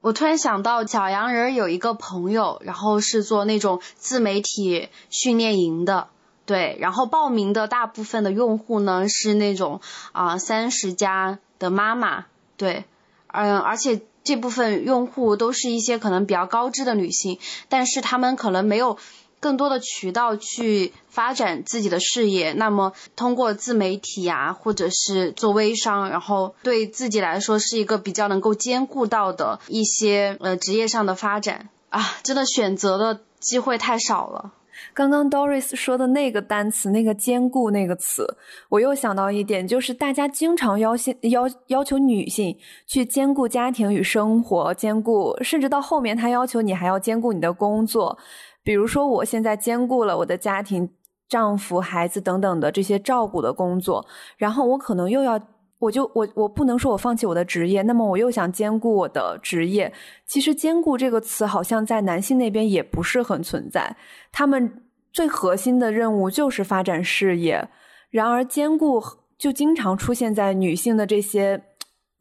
[0.00, 6.08] 我突然想到，小洋人有一个朋友，然后是做那种自媒体训练营的，
[6.44, 9.80] 对，然后报名的大部分的用户呢是那种
[10.12, 12.84] 啊三十加的妈妈，对，
[13.28, 18.98] 嗯，而且这部分用户都是一些可能比较高知的女性，但是她们可能没有。
[19.38, 34.52] 更多的渠道去发展自己的事业，那么通过自媒体呀，或者是做微商，然后对自己来说是一个比较能够兼顾到的一些呃职业上的发展啊，真的选择的机会太少了。
[34.92, 38.36] 刚刚 Doris 说的那个单词，那个兼顾那个词，
[38.68, 48.18] 我又想到一点，就是大家经常要求要要求女性去兼顾家庭与生活，兼顾，甚至到后面他要求你还要兼顾你的工作。
[48.66, 50.90] 比如说，我现在兼顾了我的家庭、
[51.28, 54.04] 丈夫、孩子等等的这些照顾的工作，
[54.36, 55.40] 然后我可能又要，
[55.78, 59.92] 我就我我不能说我放弃我的职业，那么我又想兼顾我的职业。
[60.26, 63.96] 其实“兼顾”这个词好像在男性那边也不是很存在，
[64.32, 67.68] 他们最核心的任务就是发展事业。
[68.10, 69.00] 然而，兼顾
[69.38, 71.62] 就经常出现在女性的这些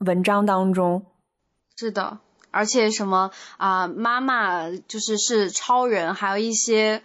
[0.06, 1.04] 文章当中。
[1.76, 2.20] 是的。
[2.56, 7.02] 而且什么啊，妈妈就是是超人，还有一些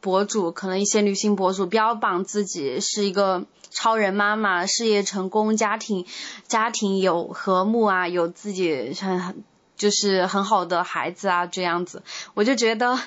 [0.00, 6.06] 博主，可能一些女性博主标榜自己是一个超人妈妈，事业成功，家庭
[6.48, 9.44] 家庭有和睦啊，有自己很
[9.76, 12.98] 就是很好的孩子啊，这样子，我就觉得，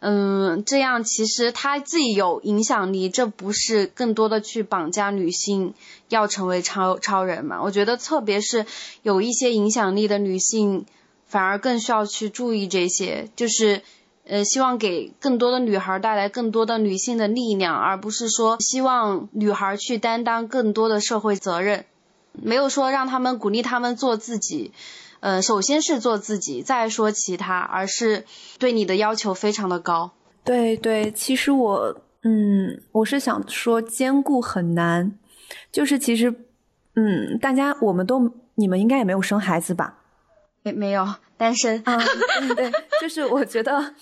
[0.00, 5.72] 嗯，这样其实他自己有影响力，这不是更多的去绑架女性
[6.10, 7.62] 要成为超超人嘛？
[7.62, 8.66] 我觉得特别是
[9.02, 10.84] 有一些影响力的女性。
[11.28, 13.82] 反而更需要去注意这些，就是，
[14.26, 21.84] 呃，希望给更多的女孩带来更多的女性的力量，而不是说希望女孩去担当更多的社会责任。
[22.32, 24.72] 没有说让他们鼓励他们做自己，
[25.20, 28.24] 呃，首先是做自己，再说其他，而是
[28.58, 30.12] 对你的要求非常的高。
[30.44, 35.12] 对对，其实我，嗯，我是想说兼顾很难，
[35.72, 36.32] 就是其实，
[36.94, 39.97] 嗯，大家我们都，你们应该也没有生孩子吧？
[40.72, 41.98] 没有单身啊，
[42.56, 43.94] 对，就是我觉得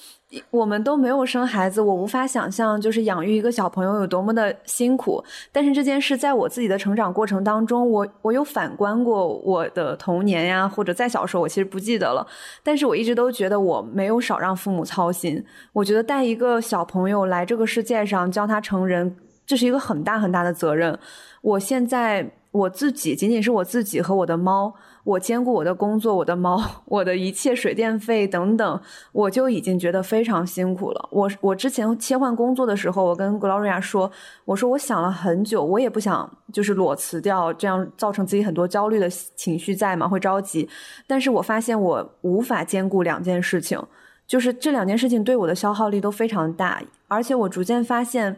[0.51, 5.23] 我们都没有生孩子，我无法想象就是养育一个小朋友有多么的辛苦。
[5.53, 12.27] 但是这件事在我自己的成长过程当中，我我有反观过我的童年呀，或者再小时候，我其实不记得了。
[12.63, 15.45] 但是我一直都觉得我没有少让父母操心。
[15.73, 20.99] 我觉得带一个小朋友来这个世界上，教他成人，这是一个很大很大的责任。
[21.43, 24.75] 我现在我自己，仅仅是我自己和我的猫。
[25.07, 28.81] 我兼顾我的工作，我的猫， 我的一切水电费等等，
[29.13, 31.09] 我就已经觉得非常辛苦了。
[31.13, 34.11] 我我之前切换工作的时候，我跟 Gloria 说，
[34.45, 40.69] 我说我想了很久，我也不想就是裸辞掉，这样造成自己很多焦虑的情绪在嘛，会着急。
[41.07, 43.81] 但是我发现我无法兼顾两件事情，
[44.27, 48.37] 就是这两件事情对我的消耗力都非常大，而且我逐渐发现，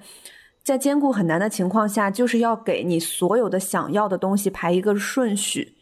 [0.62, 5.76] 在兼顾很难的情况下，就是要给你所有的想要的东西排一个顺序。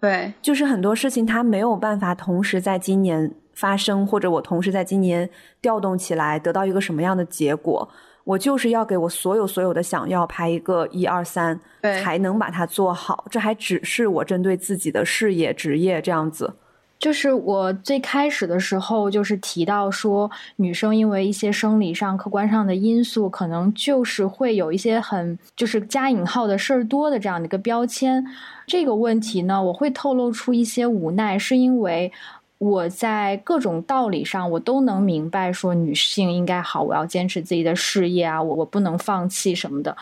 [0.00, 5.28] 对，就是很多事情它没有办法同时在今年发生，或者我同时在今年
[5.60, 7.88] 调动起来得到一个什么样的结果，
[8.24, 13.24] 我就是要给我所有所有的想要排一个一二三，对，才能把它做好。
[13.30, 16.54] 这还只是我针对自己的事业职业这样子。
[16.98, 28.24] 就是我最开始的时候，就是提到说，女生因为一些生理上、客观上的因素，可能就是会有一些很就是加引号的事儿多的这样的一个标签。
[28.66, 32.10] 这个问题呢，我会透露出一些无奈，是因为
[32.58, 39.96] 我在各种道理上，我都能明白说，女性应该好，我要坚持自己的事业啊，我我不能放弃什么的。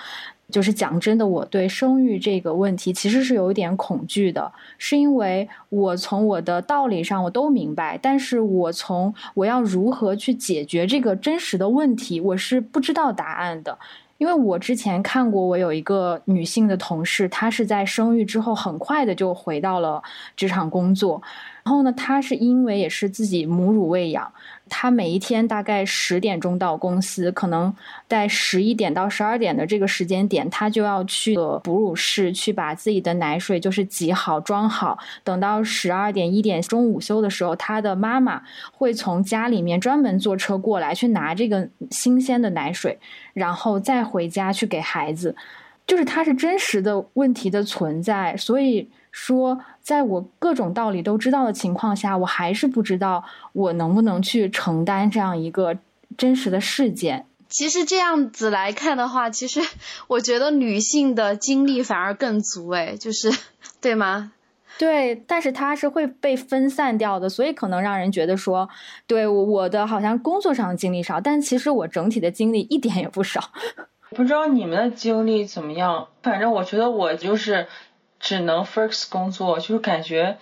[0.50, 13.76] 就是讲真的，我对生育这个问题其实是有一点恐惧的，是因为我从我的道理上我都明白，但是我从我要如何去解决这个真实的问题，我是不知道答案的。
[14.18, 20.02] 因为我之前看过，我有一个女性的同事，她是在生育之后很快的就回到了
[20.34, 21.20] 职场工作，
[21.66, 24.32] 然后呢，她是因为也是自己母乳喂养。
[24.68, 27.74] 他每一天大概十点钟到公司，可能
[28.08, 34.96] 在十一点到十二点的这个时间点，他就要去哺乳室去把自己的奶水就是挤好装好。
[35.24, 38.42] 等到十二点一点中午休的时候，他的妈妈
[38.72, 42.96] 会从家里面专门坐车过来去拿这个新鲜的奶水，
[43.34, 45.34] 然后再回家去给孩子。
[45.84, 48.88] 就是它是真实的问题的存在，所以。
[49.18, 53.22] 说，在我各种道理都知道的情况下，我还是不知道
[53.52, 55.78] 我能不能去承担这样一个
[56.18, 57.26] 真实的事件。
[57.48, 59.60] 其实这样子来看的话，其实
[60.08, 63.30] 我觉得女性的精力反而更足，哎，就是
[63.80, 64.32] 对吗？
[64.76, 68.68] 对，但是它是会被分散掉的，所以可能让人觉得说，
[69.06, 73.40] 对我的好像工作上的精力少，但其实我整体的精力一点也不少。
[74.10, 76.08] 不知道你们的经历怎么样？
[76.24, 77.68] 反正我觉得我就是。
[78.18, 80.38] 只能 focus 工作，就是感觉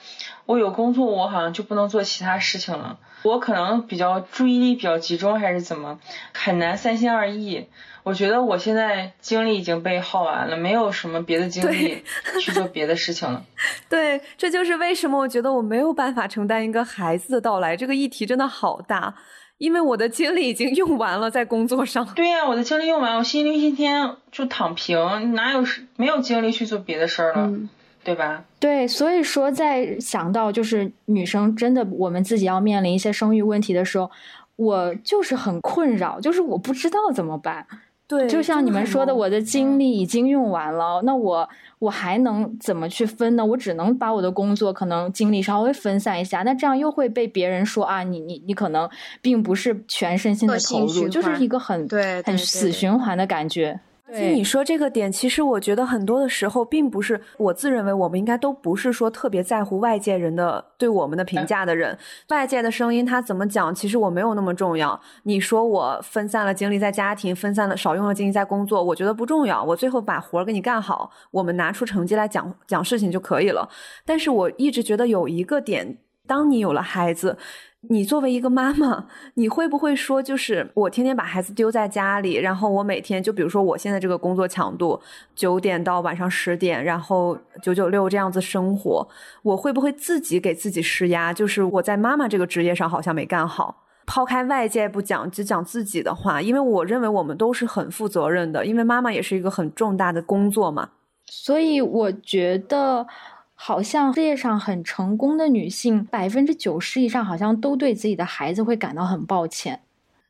[0.47, 2.99] 我有工作，我好像就不能做其他事情了。
[3.23, 5.99] 我可能比较注意力比较集中，还是怎么，
[6.33, 7.67] 很难三心二意。
[8.03, 12.05] 我觉得我现在精力已经被耗完了，没有什么别的精力
[12.39, 13.43] 去做别的事情了。
[13.89, 17.75] 对，这就是为什么我觉得我没有办法承担一个孩子的到来。
[17.75, 19.15] 这个议题真的好大。
[19.59, 22.07] 因为我的精力已经用完了，在工作上。
[22.15, 25.65] 对呀，我的精力用完，我星期六、星期天就躺平，哪有
[25.97, 27.53] 没有精力去做别的事儿了，
[28.03, 28.45] 对吧？
[28.59, 34.11] 对，所以说在想到就是女生真的我们自己要面临一些生育问题的时候，
[34.57, 37.67] 我就是很困扰，就是我不知道怎么办。
[38.07, 41.49] 对，就像你们说的，我的精力已经用完了，那我
[41.85, 43.45] 我还能怎么去分呢？
[43.45, 48.89] 我只能把我的工作可能精力稍微分散一下，那这样又会被别人说啊，你你你可能
[49.21, 51.87] 并不是全身心的投入，就是一个很
[52.25, 53.79] 很死循环的感觉。
[54.07, 61.97] 而且你说这个点，其实我觉得很多的时候，并不是我自认为我们应该都不是说特别在乎外界人的对我们的评价的人。
[62.29, 65.01] 外界的声音他怎么讲，其实我没有那么重要。
[65.23, 69.65] 你说我分散了精力在家庭，分散了少用了精力在工作，我觉得不重要。
[69.65, 73.69] 我最后把活儿给你干好，我们拿出成绩来讲讲事情就可以了。
[74.05, 75.97] 但是我一直觉得有一个点，
[76.27, 77.37] 当你有了孩子。
[77.91, 79.05] 你作为一个妈妈，
[79.35, 84.99] 你会不会说，就是我天天把孩子丢在家里，然后我每天就比如说我现在这个工作强度，
[85.35, 89.07] 九点到晚上十点，然后九九六这样子生活，
[89.43, 91.31] 我会不会自己给自己施压？
[91.31, 93.85] 就是我在妈妈这个职业上好像没干好。
[94.07, 100.89] 抛开外界不讲，只讲自己的话，因为我认为我们都是很负责任的，因为妈妈也是一个很重大的工作嘛。
[101.27, 103.07] 所以我觉得。
[103.67, 109.81] 好像事业上很成功的女性，百分之九十以上好像都对自己的孩子会感到很抱歉，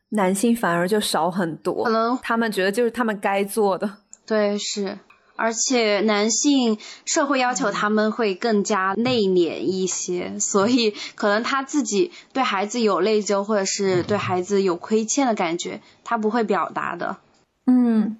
[0.07, 1.83] 男性反而就少很多。
[1.83, 3.97] 可能他们觉得就是他们该做的。
[4.25, 4.99] 对，是，
[5.35, 17.17] 而且男性社会要求他们会更加内敛一些，所以可能他自己对孩子有内疚，或者是对孩子有亏欠的感觉，他不会表达的。
[17.65, 18.15] 嗯。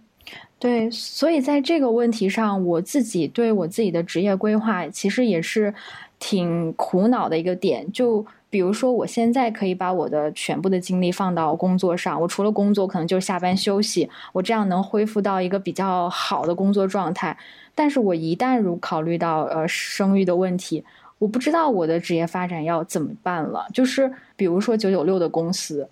[0.66, 5.72] 对，所以在这个问题上，我自己对我自己的职业规划其实也是
[6.18, 7.92] 挺苦恼的一个点。
[7.92, 17.38] 就比如说，我现在可以把我的全部的精力放到工作上，我除了工作，可能就是下班休息，我这样能恢复到一个比较好的工作状态。
[17.76, 20.84] 但是我一旦如考虑到呃生育的问题，
[21.20, 23.68] 我不知道我的职业发展要怎么办了。
[23.72, 25.88] 就是比如说九九六的公司，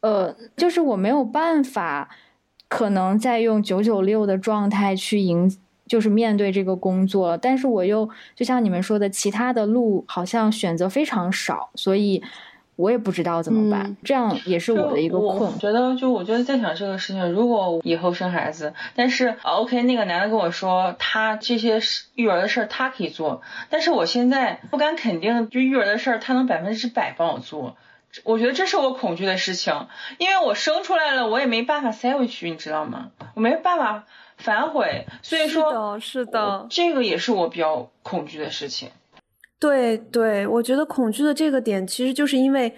[0.00, 2.08] 呃，就是我没有办法。
[2.68, 5.56] 可能在用九九六的状态去迎，
[5.86, 12.20] 就是面对这个工作，但是我又就像你们说的，其他的路好像选择非常少，所以
[12.74, 13.96] 我也不知道怎么办。
[14.02, 15.52] 这样也是我的一个困。
[15.52, 21.80] 我觉得，就我觉得在想这个事情，如果以后生孩子，但是 OK，那个男的跟我说，他这些
[22.16, 27.76] 育儿的事儿他可以做，但是我现在不敢肯定，就育儿的事儿他能百分之百帮我做。
[28.24, 29.74] 我觉得这是我恐惧的事情，
[30.18, 33.10] 因为我生出来了，我也没办法塞回去，你知道吗？
[33.34, 34.06] 我没办法
[34.36, 38.88] 反悔，所以说，是的，这个也是我比较恐惧的事情。
[39.58, 42.74] 对对，我觉得恐惧的这个点，其实就是因为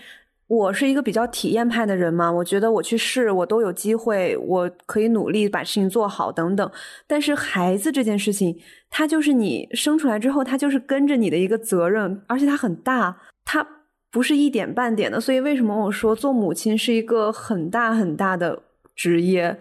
[0.46, 2.30] 我是一个比较体验派的人嘛。
[2.30, 6.70] 我觉得我去试，我都有机会，我可以努力把事情做好等等。
[7.06, 8.56] 但是孩子这件事情，
[8.88, 13.66] 他就是你生出来之后，他就是跟着你的一个责任，而且他很大，他
[14.10, 15.20] 不是一点半点的。
[15.20, 18.62] 所以为什么我说做母亲是一个很大很大的
[18.94, 19.60] 职业？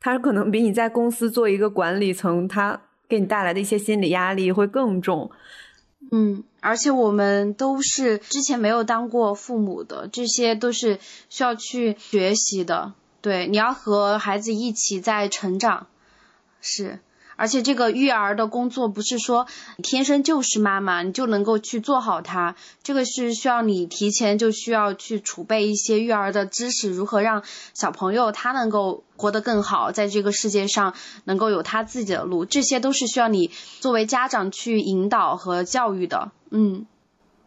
[0.00, 5.30] 它可能比你在公司做一个管理层，它给你带来的一些心理压力会更重。
[6.10, 12.94] 嗯，而且我们都是之前没有当过父母的，这些都是需要去学习的。
[13.20, 15.88] 对，你要和孩子一起在成长，
[16.60, 17.00] 是。
[17.38, 19.46] 而且这个育儿的工作不是说
[19.80, 22.56] 天生就是妈妈，你就能够去做好它。
[22.82, 36.32] 这个是需要你提前就需要去储备一些育儿的知识，如何让小朋友他能够活得更好，在这个世界上能够有他自己的路，这些都是需要你作为家长去引导和教育的。
[36.50, 36.86] 嗯，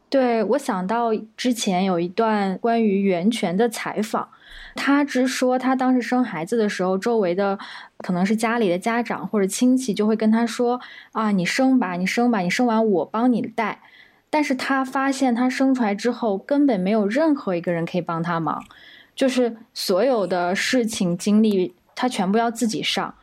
[0.10, 4.30] 对我想到之前有一段关于袁泉的采访。
[4.76, 7.58] 他只说，他当时生孩子的时候，周围的
[7.98, 10.80] 可能是家里的家长或者亲戚就会跟他说
[11.12, 13.82] ：“啊，你生吧，你生吧，你生完我帮你带。”
[14.30, 18.64] 但是他发现他生出来之后，根本没有任何一个人可以帮他忙，
[19.14, 23.14] 就是所有的事情经历他全部要自己上。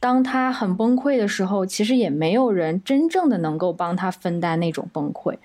[0.00, 5.36] 当他很崩溃的时候，其实也没有人真正的能够帮他分担那种崩溃。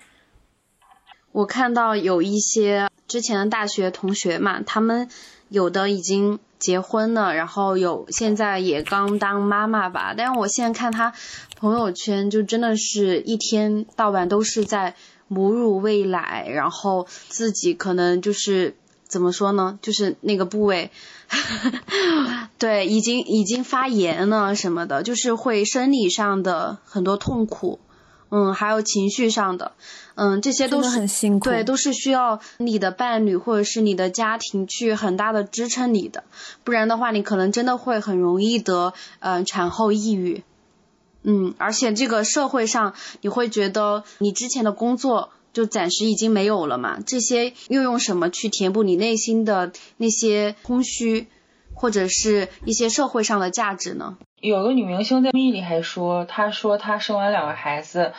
[1.30, 5.08] 我看到有一些之前的大学同学嘛，他们。
[5.50, 10.14] 有的已经结婚了，然后有现在也刚当妈妈吧。
[10.16, 11.12] 但是我现在看他
[11.58, 14.96] 朋友圈，就真的是一天到晚都是在
[15.28, 18.74] 母乳喂奶，然后自己可能就是
[19.06, 20.90] 怎么说呢，就是那个部位，
[22.58, 27.78] 对，已经已经发炎了什么的，就是会生理上的很多痛苦。
[28.30, 29.72] 嗯，还有情绪上的，
[30.16, 36.24] 嗯，这些都是很辛苦，对，都是需要你的伴侣或者是你的家庭去很大的支撑你的，
[36.64, 40.42] 不然的话，你可能真的会很容易得嗯产后抑郁，
[41.22, 51.28] 嗯，而且这个社会上你会觉得你之前的工作就暂时已经没有了嘛，这些又用什么去填补你内心的那些空虚，
[51.72, 54.16] 或者是一些社会上的价值呢？
[54.44, 58.12] 有个女明星在综艺里还说，她说她生完两个孩子，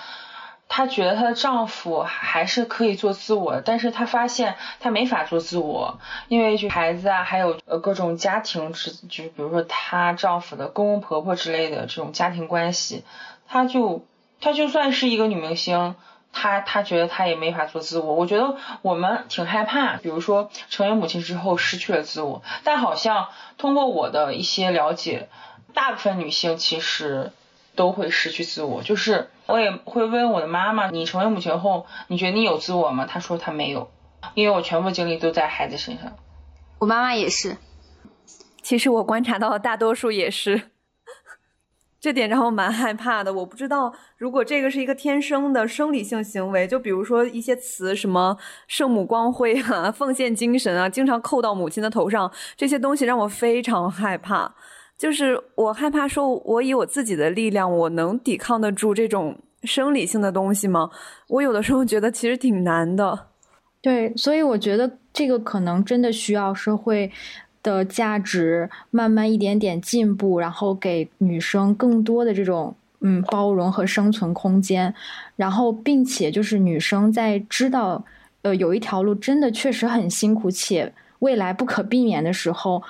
[0.67, 13.03] 她觉得她的丈夫还是可以做自我，但是她发现她没法做自我，因为就孩子啊，还有呃各种家庭之，就比如说她丈夫的公公婆婆之类的这种家庭关系，
[13.47, 14.03] 她就
[14.41, 15.93] 她就算是一个女明星，
[16.34, 18.15] 她她觉得她也没法做自我。
[18.15, 23.28] 我觉得我们挺害怕，比如说成为母亲之后失去了自我，但好像
[23.59, 25.30] 通过我的一些了解。
[25.76, 27.32] 大部分女性其实
[27.76, 33.05] 都会失去自我，就是我也会问我的妈妈，你成为母亲后，你觉得你有自我吗？
[33.05, 33.91] 她说她没有，
[34.34, 36.13] 因为我全部精力都在孩子身上。
[36.80, 37.57] 我妈妈也是，
[38.61, 40.69] 其实我观察到的大多数也是，
[41.99, 43.34] 这点让我蛮害怕的。
[43.34, 54.55] 我不知道如果这个是一个天生的生理性行为，就比如说一些词，什么圣母光辉啊、奉献精神啊，经常扣到母亲的头上，这些东西让我非常害怕。
[54.97, 60.89] 就是我害怕说，我以我自己的力量，我能抵抗得住这种生理性的东西吗？
[61.27, 63.27] 我有的时候觉得其实挺难的。
[63.81, 67.11] 对，所以我觉得这个可能真的需要社会
[67.61, 74.95] 的价值慢慢一点点进步，然后给女生更多的这种嗯包容和生存空间，
[75.35, 78.03] 然后并且就是女生在知道
[78.43, 82.81] 呃有一条路真的确实很辛苦且未来不可避免的时候。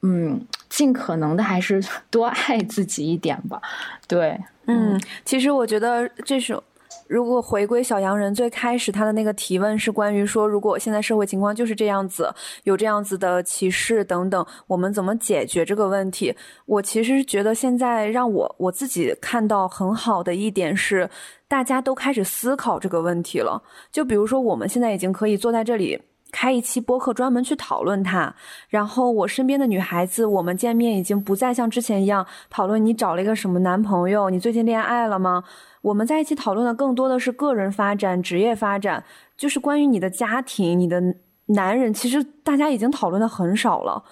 [0.00, 0.40] 嗯，
[0.78, 3.60] 尽可能的还是多爱自己一点吧。
[4.06, 6.62] 对，嗯，其实我觉得这首，
[7.08, 16.32] 如果回归小洋人最开始他的那个提问是关于说，如果现在社会情况就是这样子，有这样子的歧视等等，我们怎么解决这个问题？
[16.64, 21.10] 我其实觉得现在让我我自己看到很好的一点是，
[21.48, 23.60] 大家都开始思考这个问题了。
[23.90, 26.00] 就比如说，我们现在已经可以坐在这里。
[26.30, 28.34] 开一期播客专门去讨论它，
[28.68, 35.44] 然后我身边的女孩子，我们见面已经不再像之前一样讨论你找了一个什么男朋友，你最近恋爱了吗？
[35.82, 39.04] 我们在一起讨论的更多的是个人发展、职业发展，
[39.36, 41.00] 就是关于你的家庭、你的
[41.46, 44.04] 男人，其实大家已经讨论的很少了。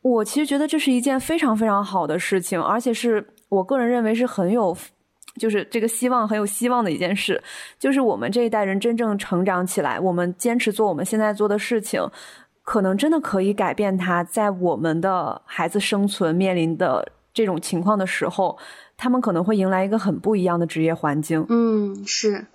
[0.00, 4.76] 我其实觉得这是一件非常非常好的事情，而且是我个人认为是很有。
[5.38, 7.42] 就是这个希望很有希望的一件事，
[7.78, 12.06] 就是我们这一代人真正成长起来，我们坚持做我们现在做的事情，
[12.64, 18.58] 可能真的可以改变他，在我们的孩子生存面临的这种情况的时候，
[18.96, 21.46] 他们可能会迎来一个很不一样的职业环境。
[21.48, 22.46] 嗯，是，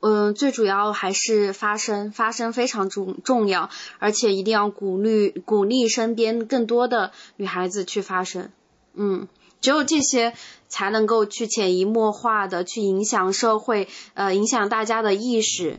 [0.00, 8.50] 嗯，最主要还是发声，发声非常重重要，而且一定要鼓励鼓励身边更多的女孩子去发声。
[8.94, 9.28] 嗯，
[9.60, 10.32] 只有这些
[10.68, 15.78] 才能够去潜移默化的去影响社会，呃，影响大家的意识。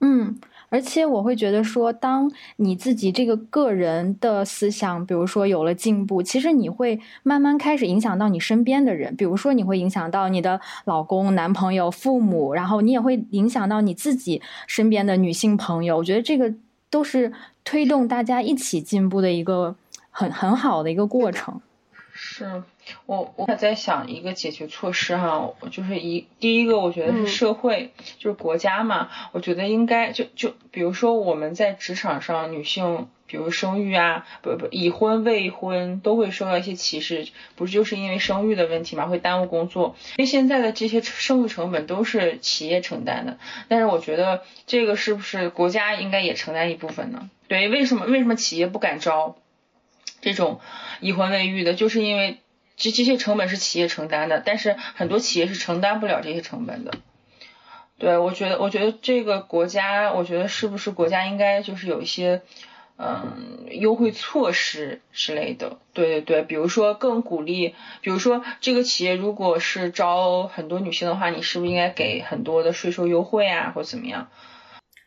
[0.00, 0.38] 嗯。
[0.70, 15.96] 而且我会觉得说，当你自己这个个人的思想，比如说有了进步，其实你会慢慢开始影响到你身边的人，比如说你会影响到你的老公、男朋友、父母，然后你也会影响到你自己身边的女性朋友。
[15.98, 16.52] 我觉得这个
[16.90, 19.76] 都是推动大家一起进步的一个
[20.10, 21.60] 很很好的一个过程。
[22.12, 22.64] 是。
[23.06, 37.26] 我我在想一个解决措施哈，就是一第一个我觉得是社会，就是国家嘛，我觉得应该就就比如说我们在职场上，女性比如生育啊，不不已婚未婚都会受到一些歧视，
[37.56, 47.30] 不是就是因为生育的问题嘛，会耽误工作，因为现在的这些生育成本都是企业承担的，但是我觉得这个是不是国家应该也承担一部分呢？
[47.48, 49.36] 对，为什么为什么企业不敢招
[50.20, 50.60] 这种
[51.00, 52.38] 已婚未育的，就是因为。
[52.76, 56.92] 这这些成本是企业承担的，但是很多企业是承担不了这些成本的。
[57.96, 62.42] 对我觉得，我觉得这个国家，我觉得是不是国家应该就是有一些
[62.98, 65.78] 嗯优惠措施之类的。
[65.92, 74.28] 对对对，比如说更鼓励，比如说这个企业如果是招很多女性的话，你是不是应该给很多的税收优惠啊，或者怎么样？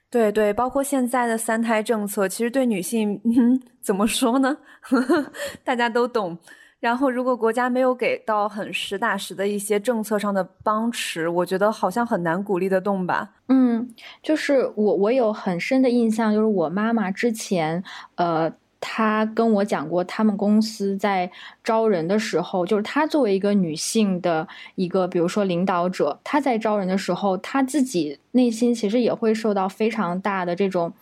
[0.10, 3.22] 对对，包括现在的三胎政策，其实对女性
[3.82, 4.58] 怎么说呢？
[5.66, 6.40] 大家都懂。
[6.80, 13.32] 然后，如果国家没有给到很实打实的一些政策上的帮持，我觉得好像很难鼓励得动吧。
[13.48, 13.90] 嗯，
[14.22, 21.32] 就是我我有很深的印象，就是我妈妈之前，呃，她跟我讲过，他们公司在
[21.64, 30.94] 招人的时候，就是她作为一个女性的一个，比如说领导者，她在招人的时候，她自己内心其实也会受到非常大的这种，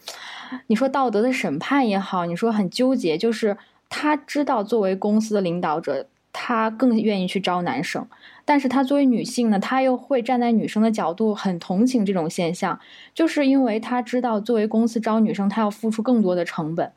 [0.68, 3.58] 你说道德的审判也好，你说很纠结，就是。
[3.90, 8.06] 他知道，作为公司的领导者，他更愿意去招男生，
[8.44, 12.78] 但是他作为女性呢，他又会站在女生的角度，很同情这种现象，
[13.14, 16.92] 就是因为他知道，作为公司招女生，他要付出更多的成本。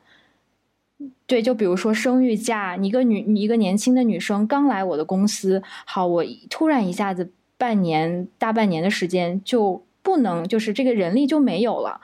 [1.25, 12.01] 对，就比如说生育假，你一个女，你一个年轻的女生刚来我的公司，好，我突然一下子半年、大半年的时间就不能，就是这个人力就没有了，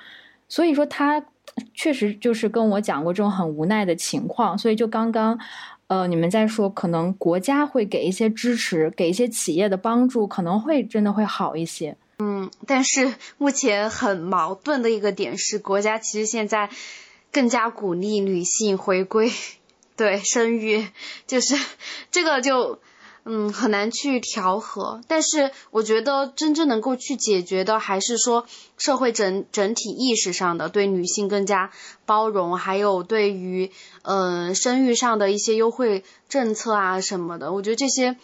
[0.48, 1.26] 所以说他。
[1.74, 5.40] 确实就是跟我讲过这种很无奈的情况，所以就刚刚，
[5.88, 11.96] 呃，你们在说可能国家会给一些支持，给一些企业的帮助，可能会真的会好一些。
[12.20, 16.70] 嗯，但是目前很矛盾的一个点是，国家其实现在
[17.32, 19.32] 更加鼓励女性回归，
[19.96, 20.88] 对生育，
[21.28, 21.56] 就是
[22.12, 22.80] 这个就。
[23.28, 28.46] 嗯，很难去调和，但是我觉得真正能够去解决的，还是说
[28.78, 31.72] 社会整整体意识上的对女性更加
[32.06, 33.72] 包容，还有对于
[34.04, 38.16] 嗯生育上的一些优惠政策啊什么的，我觉得这些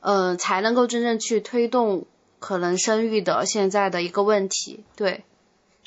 [0.00, 2.06] 呃才能够真正去推动
[2.40, 4.82] 可能生育的现在的一个问题。
[4.96, 5.22] 对，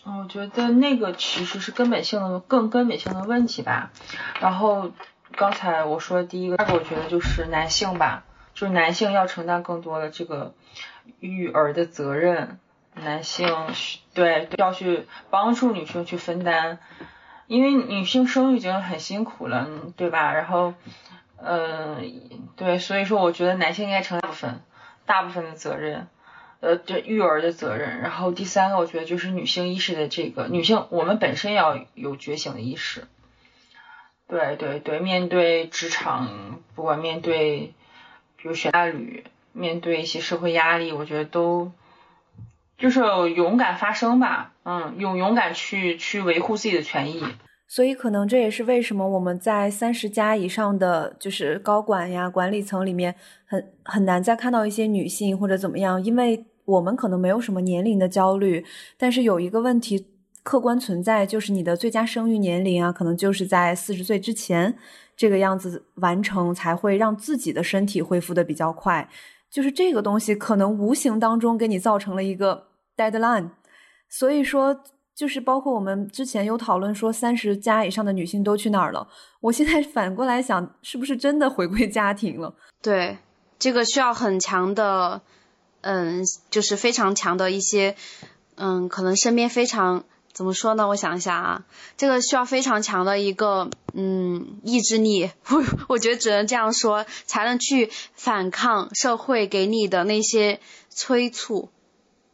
[0.06, 3.92] 我觉得那个其实是根本性的更根本性的问题吧。
[4.40, 4.92] 然后
[5.36, 8.24] 刚才我说的第一个，我觉得就是男性吧。
[8.64, 10.54] 就男性要承担更多的这个
[11.20, 12.60] 育儿的责任，
[12.96, 13.46] 男性
[14.14, 16.80] 对要去帮助女性去分担，
[17.48, 20.32] 因为女性生育已经很辛苦了，对吧？
[20.34, 20.76] 然后，
[21.36, 22.10] 嗯，
[22.56, 24.62] 对，所以说我觉得男性应该承担部分
[25.06, 26.08] 大部分的责任，
[26.62, 28.00] 呃，这育儿的责任。
[28.00, 33.10] 然后第三个，我觉得就是女性意识的这个女性，我们本身要有觉醒的意识，
[34.30, 37.74] 对对对，面对职场，不管面对。
[38.44, 39.24] 比如选伴侣，
[39.54, 41.72] 面对一些社会压力，我觉得都
[42.78, 43.00] 就是
[43.34, 47.24] 勇敢发声吧，嗯，勇勇敢去去维护自己的权益。
[47.70, 53.16] 所以可能这也是为什么我们在三十加以上的就是高管呀、管理层里面，
[53.46, 58.66] 很很难再看到一些女性或者怎么样，因为我们可能没有什么年龄的焦虑，
[58.98, 60.06] 但是有一个问题
[60.44, 64.78] 客观存在，就是你的最佳生育年龄啊，可能就是在四十岁之前。
[65.16, 69.08] 这个样子完成才会让自己的身体恢复的比较快，
[69.48, 72.66] 就是这个东西可能无形当中给你造成了一个
[72.98, 73.52] deadline，
[74.10, 74.76] 所以说
[75.16, 79.08] 就是包括我们之前有讨论说三十加以上的女性都去哪儿了，
[79.40, 82.56] 我现在反过来想，是不是真的回归家庭了？
[82.82, 83.20] 对，
[83.60, 85.22] 这个需要很强的，
[85.82, 87.96] 嗯，就是非常强的一些，
[88.56, 90.06] 嗯，可能身边非常。
[90.34, 90.88] 怎么说呢？
[90.88, 91.66] 我想一下啊，
[91.96, 100.60] 这个需要非常强的一个嗯意志力，我我觉得只能这样说，才能去反抗社会给你的那些
[100.90, 101.70] 催促。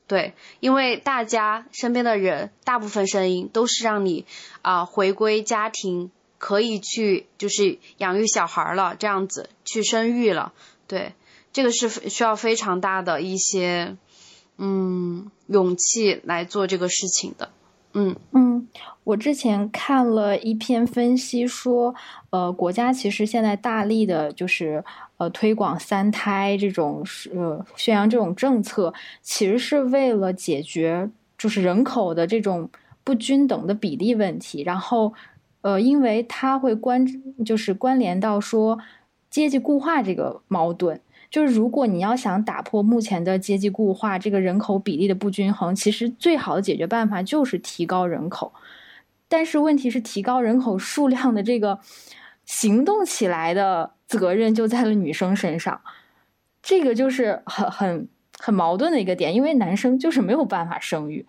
[0.08, 4.26] 对，因为大家身边的人，大部分声音都是让你
[4.62, 10.54] 啊回归家庭，可以去就是养育小孩了，这样子去生育了。
[10.88, 11.14] 对，
[11.52, 13.97] 这个是需要非常大的一些
[14.58, 17.52] 嗯勇气来做这个事情的。
[17.94, 18.68] 嗯嗯，
[19.04, 21.96] 我之前看了一篇分析说，
[22.30, 24.84] 呃，国家其实现在大力的就是
[25.18, 32.70] 呃推广三胎这种呃宣扬这种政策，其实是为了解决就是人口的这种
[33.04, 34.62] 不均等的比例问题。
[34.62, 35.12] 然后
[35.62, 37.06] 呃，因为它会关
[37.44, 38.78] 就是关联到说
[39.32, 41.02] 阶级固化这个矛盾。
[41.30, 48.53] 就是如果你要想打破目前的阶级固化，这个人口比例的不均衡，其实最好的解决办法就是提高人口。
[49.27, 51.80] 但是问题是，提高人口数量的这个
[52.45, 55.82] 行动起来的责任就在了女生身上，
[56.63, 58.07] 这个就是很很
[58.39, 61.27] 很矛盾的一个点，因为男生就是没有办法生育。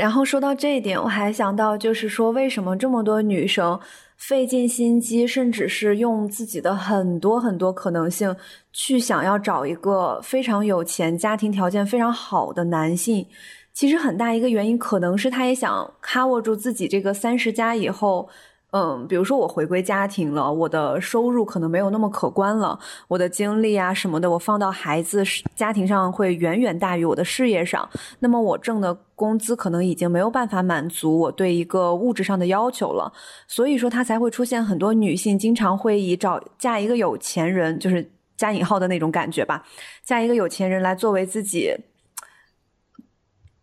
[0.00, 3.78] 然后说到这一点，我还想到就是说，为什么这么多女生？
[4.16, 8.34] 费尽心机，甚至是用自己的很多很多可能性，
[8.72, 13.26] 去想要找一个非常有钱、家庭条件非常好的男性。
[13.74, 18.28] 其实很大一个原因，可能是她也想卡握住自己这个三十加以后。
[18.72, 25.22] 嗯，比如说我回归家庭了，我的收入可能没有那么可观了，我的精力啊什么的，我放到孩子
[25.54, 27.88] 家庭上会远远大于我的事业上。
[28.18, 33.10] 那么我挣的工资可能已经没有办法满足我对一个物质上的要求了，
[33.46, 39.64] 所以说他才会出现很多女性经常会以找嫁一个有钱人，就是加引号的那种感觉吧，
[40.04, 41.72] 嫁一个有钱人来作为自己。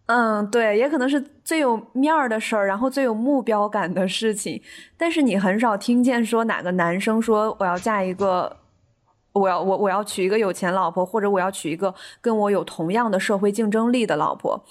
[0.08, 4.62] 嗯，对，也可能是最有面儿的事儿，然后最有目标感的事情。
[4.97, 8.58] 但是你很少听见说哪个男生说我要嫁一个，
[9.32, 14.66] 我要我我要娶一个有钱老婆，或者我要娶一个跟我有同样的社会竞争力的老婆。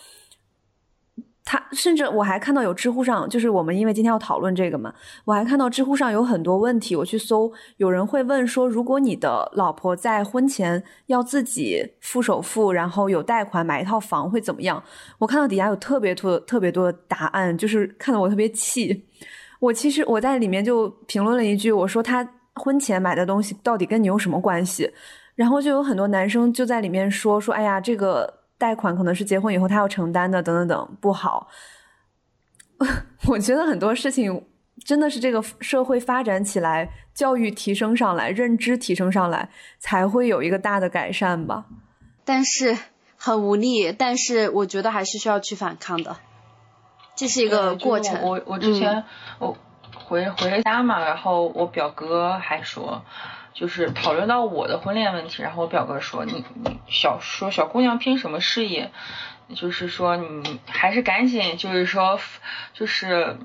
[1.44, 14.80] 他甚至我还看到有知乎上，就是我们因为今天要讨论这个嘛，我还看到知乎上有很多问题，我去搜，有人会问说，如果你的老婆在婚前要自己付首付，然后有贷款买一套房会怎么样？
[15.18, 19.04] 我看到底下有特别多特别多的答案，就是看得我特别气。
[19.58, 24.92] 我其实我在里面就评论了一句，我说他婚前买的东西到底跟你有什么关系？
[25.34, 28.41] 然后就有很多男生就在里面说说，哎呀，这个。
[28.62, 31.48] 贷款可能是结婚以后他要承担的，等等等，不好。
[33.26, 34.46] 我觉得很多事情
[34.84, 39.48] 真的是这个社会发展起来，教育提升上来，认知提升上来，
[39.80, 41.64] 才会有一个大的改善吧。
[42.24, 42.78] 但是
[43.16, 46.18] 很无力，但是我觉得还是需要去反抗的，
[47.16, 48.22] 这是一个过程。
[48.22, 49.02] 我我之前
[49.40, 49.56] 我
[50.06, 53.02] 回回家嘛，然后我表哥还说。
[53.54, 58.90] 就是讨论到我的婚恋问题，然后我表哥说你你小说小姑娘拼什么事业，
[59.54, 62.18] 就是说你还是赶紧就是说
[62.72, 63.36] 就是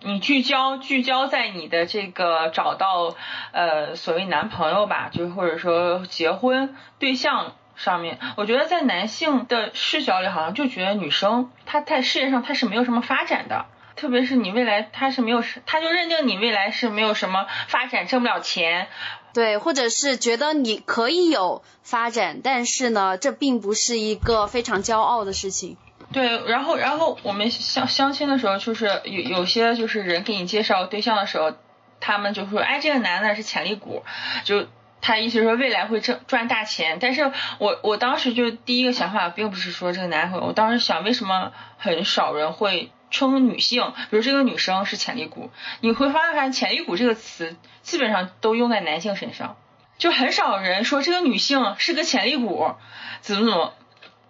[0.00, 3.16] 你聚焦聚焦在你的这个找到
[3.52, 8.18] 呃所谓男朋友吧，就或者说结婚对象上面。
[8.36, 13.66] 我觉得在男性的视角里，好像就觉得女生她在事业上她是没有什么发展的。
[13.96, 18.88] 特别是你未来他是没有，他就认定你未来是没有什么发展，挣不了钱，
[19.32, 25.78] 对，或者是觉得你可以有发展，但是呢，这并不是一个非常骄傲的事情。
[26.12, 31.54] 对，然后然后我们相相亲的时候，就是有有些就是人给你介绍对象的时候，
[31.98, 34.04] 他们就说，哎，这个男的是潜力股，
[34.44, 34.66] 就
[35.00, 36.98] 他意思说未来会挣赚大钱。
[37.00, 42.90] 但是我我当时就第一个想法并不是说这个男会，我当时想为什么很少人会。
[43.16, 45.50] 称女性，比如这个女生是潜力股，
[45.80, 49.56] 你会发现“潜力股”这个词基本上都用在男性身上，
[49.98, 52.74] 就很少人说这个女性是个潜力股，
[53.22, 53.72] 怎么怎么。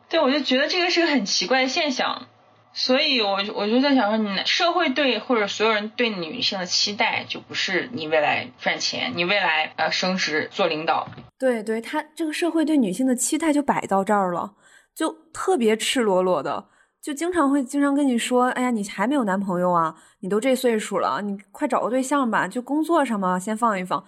[0.09, 2.29] 对，我就觉得这个是个很奇怪的现象，
[2.73, 11.09] 所以我我就在想说，你社会对或者所有人对女性的期待，就不是你未来赚钱，你未来呃升职做领导。
[11.41, 14.53] 对，对他这个社会对女性的期待就摆到这儿了，
[14.95, 16.67] 就特别赤裸裸的。
[17.07, 19.95] 就经常会经常跟你说，哎呀，你还没有男朋友啊？
[20.19, 22.49] 你都这岁数了，你快找个对象吧。
[22.49, 24.05] 就工作上嘛，先放一放。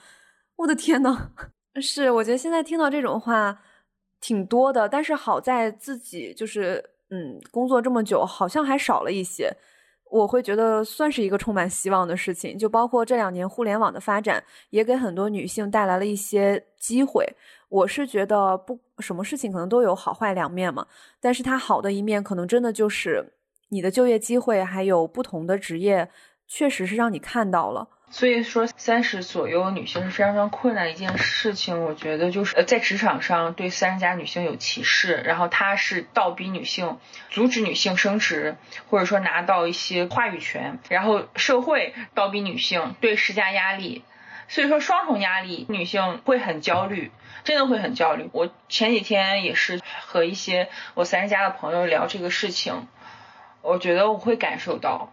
[0.57, 1.31] 我的天呐，
[1.81, 3.57] 是，我觉得现在听到这种话
[4.21, 9.49] 挺多的，但是好在自己就是，嗯，工作这么久，好像还少了一些。
[10.11, 17.25] 我会觉得算是一个充满希望的事情，就包括这两年互联网的发展，也给很多女性带来了一些机会。
[17.69, 20.87] 我是觉得不，什么事情可能都有好坏两面嘛，
[21.21, 23.33] 但是它好的一面可能真的就是
[23.69, 26.09] 你的就业机会，还有不同的职业，
[26.47, 27.89] 确实是让你看到了。
[28.11, 31.85] 所以说，三十左右女性是非常非常困难一件事情。
[31.85, 36.97] 我觉得就是在职场上对三十加女性有歧视，然后他是倒逼女性，
[37.29, 38.57] 阻止女性升职，
[38.89, 44.03] 或者说拿到一些话语权，然后社会倒逼女性对施加压力。
[44.49, 47.13] 所以说双重压力，女性会很焦虑，
[47.45, 48.29] 真的会很焦虑。
[48.33, 52.89] 我前几天也是和一些我三十加的朋友聊这个事情，
[53.63, 55.13] 我觉得我会感受到，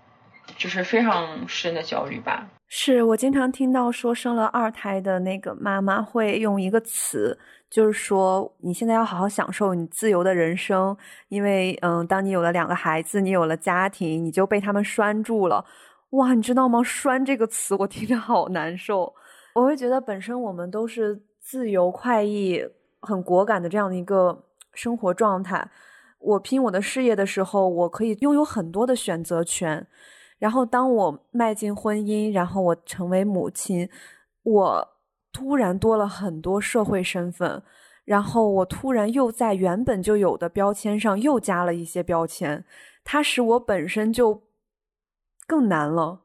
[0.58, 2.48] 就是非常深的焦虑吧。
[2.68, 7.38] 是我经常听到说生了二胎的那个妈妈会用一个词，
[7.70, 15.64] 就是说你现在要好好享受你自由的人生，因为嗯，当你有了两个孩子，你有了家庭，你就被他们拴住了。
[16.12, 16.82] 哇，你知道吗？
[16.84, 19.14] 拴这个词我听着好难受。
[19.56, 22.62] 我会觉得本身我们都是自由、快意、
[23.00, 24.44] 很果敢的这样的一个
[24.74, 25.72] 生活状态。
[26.20, 29.88] 我拼我的事业的时候，我可以拥有很多的选择权。
[30.40, 33.90] 然后，当我迈进婚姻，然后我成为母亲，
[34.44, 34.90] 我
[35.32, 37.64] 突然多了很多社会身份，
[38.04, 42.66] 然后我突然又在原本就有的标签上又加了一些标签，
[43.06, 44.42] 它使我本身就
[45.48, 46.25] 更难了。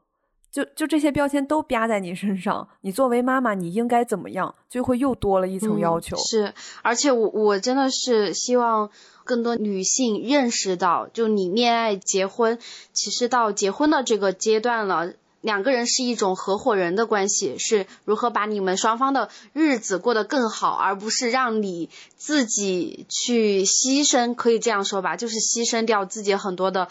[0.50, 6.16] 就就这些标签都压在你身上，你作为妈妈，你应该怎么样，就会又多了一层要求。
[6.16, 8.90] 是，而且我我真的是希望。
[9.22, 12.58] 更多女性认识到，就你恋爱结婚，
[12.92, 26.88] 其实到结婚的这个阶段了，两个人是一种合伙人的关系，是如何把你们双方的日子过得更好，而不是让你自己去牺牲，可以这样说吧，就是牺牲掉自己很多的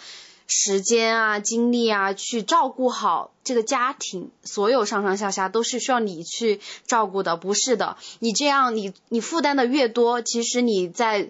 [0.49, 11.29] 时间啊、精力啊，去照顾好这个家庭，所有上上下下都是需要你去照顾的，不是的，你这样你你负担的越多，其实你在。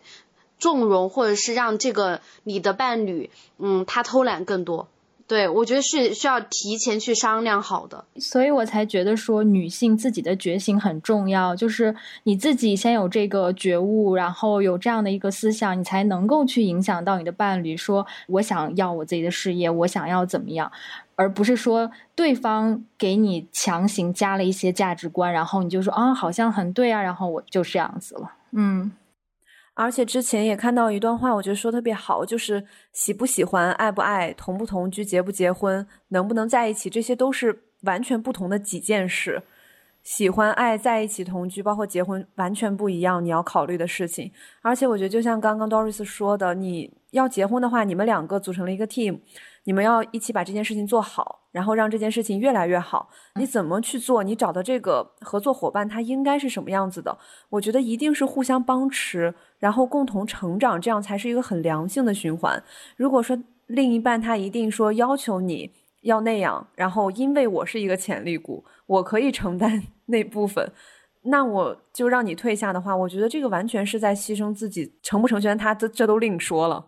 [0.62, 4.90] 纵容或者是让这个你的伴侣，嗯，他偷懒更多，
[5.30, 20.72] 对我觉得是需要提前去商量好的，所以我才觉得说女性自己的觉醒很重要，就是你自己先有这个觉悟，然后有这样的一个思想，你才能够去影响到你的伴侣，说我想要我自己的事业，我想要怎么样，
[21.16, 28.92] 而不是说对方给你强行加了一些价值观，然后你就说啊，好像很对啊，然后我就这样子了，嗯。
[29.82, 39.42] 而且之前也看到一段话，我觉得说特别好，就是喜不喜欢、爱不爱、同不同居、结不结婚、能不能在一起，这些都是完全不同的几件事。
[40.04, 43.24] 喜欢、爱、在一起、同居，包括结婚，完全不一样。
[43.24, 44.30] 你要考虑的事情。
[44.62, 49.20] 而且我觉得，就像刚刚 Doris 说的，你要结婚的话，你们两个组成了一个 team。
[49.66, 53.10] 你们要一起把这件事情做好，然后让这件事情越来越好。
[53.36, 54.24] 你怎么去做？
[54.24, 57.16] 你找的这个合作伙伴他应该是什么样子的？
[57.50, 62.64] 我觉得一定是互相帮持，然后共同成长，这样才是一个很良性的循环。
[62.96, 63.38] 如果说
[63.68, 70.72] 另一半他一定说要求你要那样，然后因为我是一个潜力股，我可以承担 那部分，
[71.24, 76.88] 那我就让你退下的话，我觉得这个完全是在牺牲自己，成不成全他，这这都另说了。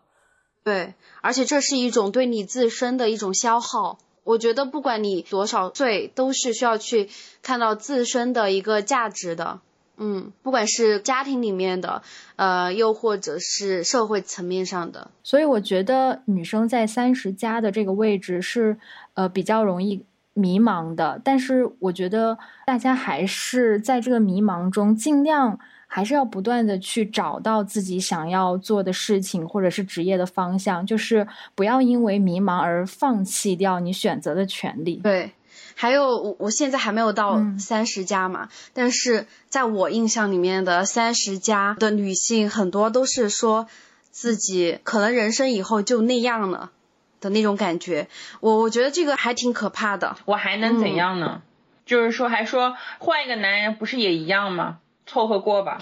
[0.64, 3.98] 对，而且这是一种对你自身的一种消耗。
[4.24, 7.10] 我觉得不管你多少岁，都是需要去
[7.42, 9.62] 看到自身的一个价值的。
[9.98, 12.02] 嗯，不管是家庭里面的，
[12.36, 15.12] 呃，又或者是社会层面上的。
[15.24, 18.78] 所以我觉得女生在三十加的这个位置是，
[19.14, 21.22] 呃，比较容易迷茫的。
[21.24, 25.60] 但是我觉得大家还是在这个迷茫中尽量。
[25.94, 35.02] 还是要不断的去找到自己想要做的事情，或者是职业的方向，就是不要因为迷茫而放弃掉你选择的权利。
[35.04, 35.30] 对，
[35.76, 43.68] 还有我我现在还没有到三十加嘛，但是在我印象里面的三十加的女性，很多都是说
[44.12, 46.72] 自己可能人生以后就那样了
[47.20, 48.08] 的那种感觉。
[48.40, 50.18] 我我觉得这个还挺可怕的。
[50.26, 51.42] 我还能怎样呢？
[51.86, 54.80] 就是说，还说换一个男人不是也一样吗？
[55.08, 55.80] 凑合过吧，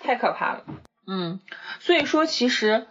[0.00, 0.64] 太可怕了。
[1.06, 1.40] 嗯，
[1.80, 2.86] 所以说其实，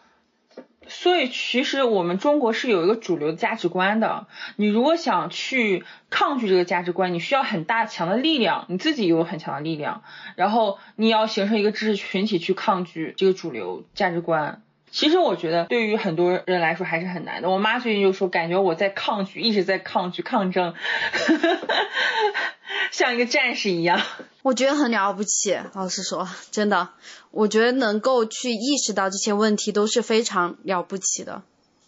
[0.94, 4.28] 所以其实我们中国是有一个主流价值观的。
[4.58, 10.04] 你如果想去抗拒这个价值观，你需要很大强的力量，你自己有很强的力量，
[10.36, 14.62] 然后你要形成一个知识群体去抗拒这个主流价值观。
[14.92, 17.50] 其实我觉得对于很多人来说还是很难的。
[17.50, 20.76] 我妈最近就说，感觉我在抗拒，一直在抗拒抗争，
[22.92, 24.02] 像一个战士一样。
[24.44, 26.89] 我觉得很了不起，老实说，真的，
[27.32, 31.44] 我觉得能够去意识到这些问题都是非常了不起的。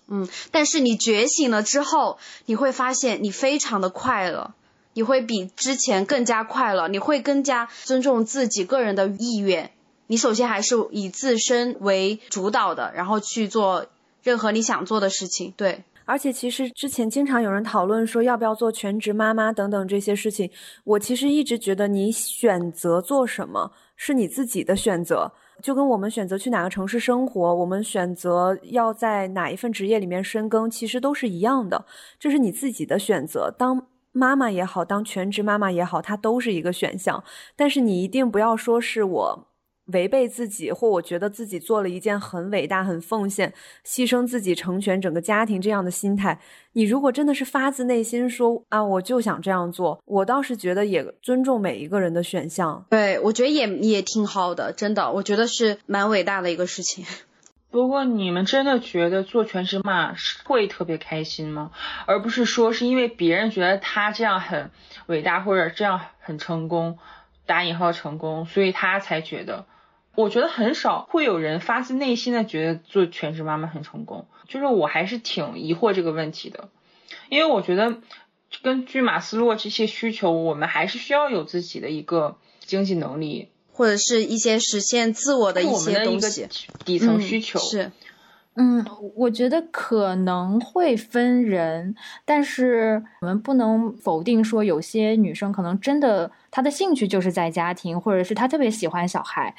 [0.08, 4.54] 嗯，但是你觉醒了之后，你会发现你非常的快乐，
[4.94, 9.72] 你会比之前更加快乐，你会更加尊重自己个人的意愿。
[10.08, 13.86] 你首先还是以自身为主导的，然后去做
[14.22, 15.54] 任何你想做的事情。
[15.58, 20.50] 对，而且其实之前经常有人讨论说要不要做全职妈妈等等这些事情，
[20.84, 25.32] 我其实一直觉得你选择做什么是你自己的选择，
[25.62, 31.86] 就跟我们选择去哪个城市生活，我们选择要在哪一份职业里面深耕，其实都是一样的，
[32.20, 33.54] 这是你自己的选择。
[33.58, 37.24] 当妈妈也好，当全职妈妈也好，它都是一个选项，
[37.56, 39.48] 但是你一定不要说是我。
[39.88, 43.54] 违背自己，或我觉得自己做了一件很伟大、很奉献、
[43.86, 46.40] 牺牲自己成全整个家庭这样的心态，
[46.72, 52.86] 你如果真的是发自内心说啊，我就想这样做，我倒是觉得也尊重每一个人的选项。
[52.90, 57.06] 对，我觉得也也挺好的，真的，我觉得是蛮伟大的一个事情。
[57.70, 60.16] 不过你们真的觉得做全职妈
[60.46, 61.72] 会特别开心吗？
[62.06, 64.72] 而不是说是因为别人觉得他这样很
[65.08, 67.00] 伟大，或者这样很成功，
[67.46, 69.66] 打引号成功，所以他才觉得。
[70.16, 76.70] 我觉得很少会有人发自内心的觉得做全职妈妈很成功，就是我还是挺疑惑这个问题的，
[77.30, 77.98] 因为我觉得
[78.62, 86.48] 根据马斯洛这些需求，我们还是需要有自己的一个经济能力，或者是一些实现自我的一些东西，
[86.86, 87.60] 底层需求。
[87.60, 87.92] 是。
[88.56, 88.86] 嗯，
[89.16, 99.56] 我觉得可能会分人，但是我们不能否定说有些女生可能真的她的兴趣就是在家庭，或者是她特别喜欢小孩。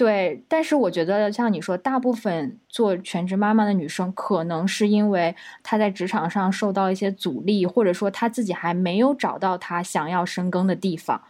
[0.00, 11.20] 对，但是我觉得像你说，大部分做全职妈妈的女生，可能是因为她在职场上受到一些阻力，或者说她自己还没有找到她想要深耕的地方，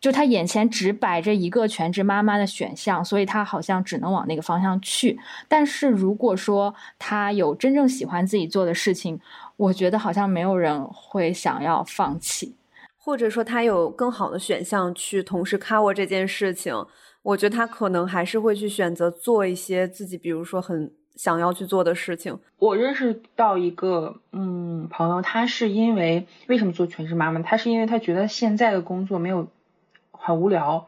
[0.00, 5.18] 就她眼前只摆着一个全职妈妈的选项，所以她好像只能往那个方向去。
[5.48, 9.20] 但是如果说她有真正喜欢自己做的事情，
[9.56, 12.54] 我觉得好像没有人会想要放弃，
[12.96, 16.72] 或者说她有更好的选项去同时 cover 这件事情。
[17.26, 22.38] 我觉得他可能还是会去选择做一些自己，比如说很想要去做的事情。
[22.56, 27.42] 我认识到一个嗯朋友，他是因为为什么做全职妈妈？
[27.42, 29.48] 他是因为他觉得现在的工作没有
[30.12, 30.86] 很无聊，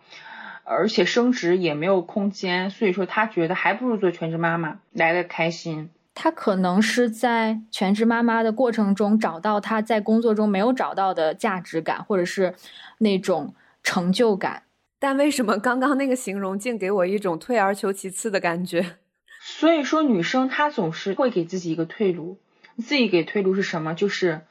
[0.62, 5.90] 而且升职也没有空间，所以说他觉得还不如做全职妈妈来的开心。
[6.14, 12.54] 他可能是在全职妈妈的过程中找到他在工作中没有找到的价值感，或者是
[12.98, 14.62] 那种成就感。
[14.98, 18.96] 但为什么刚刚那个形容竟给我一种退而求其次的感觉？
[19.40, 22.38] 所以说，女生她总是会给自己一个退路。
[22.78, 23.94] 自己给退路是什么？
[23.94, 24.42] 就是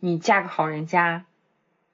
[0.00, 1.24] 你嫁个好人家，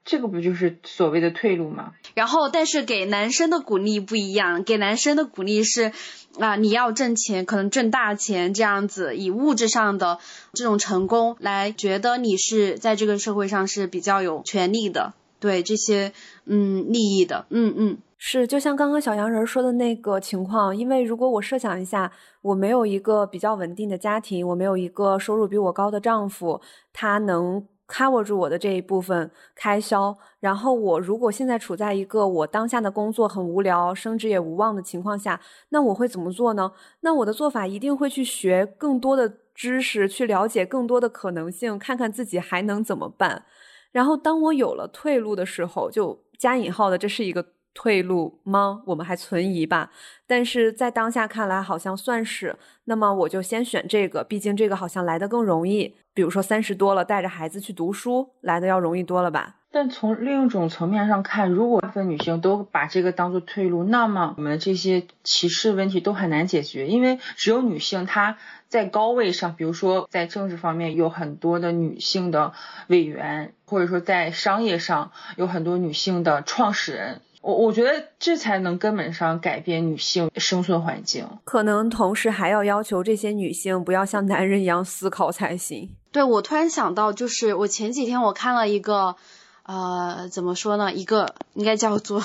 [0.04, 1.92] 这个不就是所谓的退路吗？
[2.14, 4.64] 然后，但是给男生的鼓励不一样。
[4.64, 5.92] 给男生的鼓励是
[6.38, 10.18] 啊，你要挣钱，可能挣大钱这样子，以物质上的
[10.54, 15.14] 这种成功来觉得你是在这个社会上是比较有权利的。
[15.42, 16.12] 对这些
[16.46, 22.12] 嗯利益的，嗯嗯，是就像刚刚小洋人说的那个情况，因为如果我设想一下，
[22.42, 26.60] 我没有一个比较稳定的家庭，我没有一个收入比我高的丈夫，
[26.92, 35.40] 他能 cover 住我的这一部分开销，然后我如果现在处在一个我当下的工作很无聊，升职也无望的情况下，
[35.70, 36.70] 那我会怎么做呢？
[37.00, 43.44] 那我的做法一定会去学更多的知识，去了解更多的可能性，看看自己还能怎么办。
[43.92, 48.82] 然后，当我有了退路的时候，就加引号的，这是一个退路吗？
[48.86, 49.90] 我们还存疑吧。
[50.26, 52.56] 但是在当下看来，好像算是。
[52.84, 55.94] 那么我就先选这个，毕竟这个好像来的更容易。
[56.14, 59.56] 比如说三十多了，带着孩子去读书，来的要容易多了吧？
[59.70, 68.38] 但从另一种层面上看，如果部分女性都把这个当做退路，那么我们这些歧视问题都很难解决，因为只有女性她。
[68.72, 72.54] 在高位上，比如说在政治方面有很多的女性的
[72.86, 81.28] 委员，或者说在商业上有很多女性的创始人，我我觉得这才能根本上改变女性生存环境。
[81.44, 85.90] 可能同时还要要求这些女性不要像男人一样思考才行。
[86.10, 89.16] 对，我突然想到，就是我前几天我看了一个，
[89.64, 90.94] 呃，怎么说呢？
[90.94, 92.22] 一个应该叫做。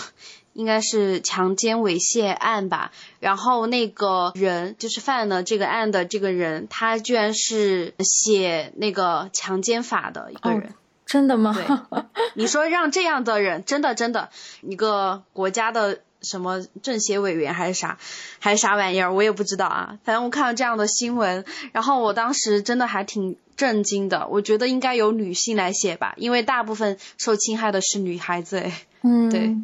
[0.58, 10.74] 应该是强奸猥亵案吧，然后那个人就是犯了这个案的这个人，他居然是写那个强奸法的一个人，
[11.06, 11.54] 真的吗？
[11.56, 12.02] 对，
[12.34, 14.30] 你说让这样的人，真的真的
[14.62, 18.00] 一个国家的什么政协委员还是啥，
[18.40, 20.00] 还是啥玩意儿，我也不知道啊。
[20.04, 24.28] 反正我看到这样的新闻，然后我当时真的还挺震惊的。
[24.28, 28.58] 我觉得应该由女性来写吧，因为大部分受侵害的是女孩子。
[28.58, 29.56] 哎，嗯，对。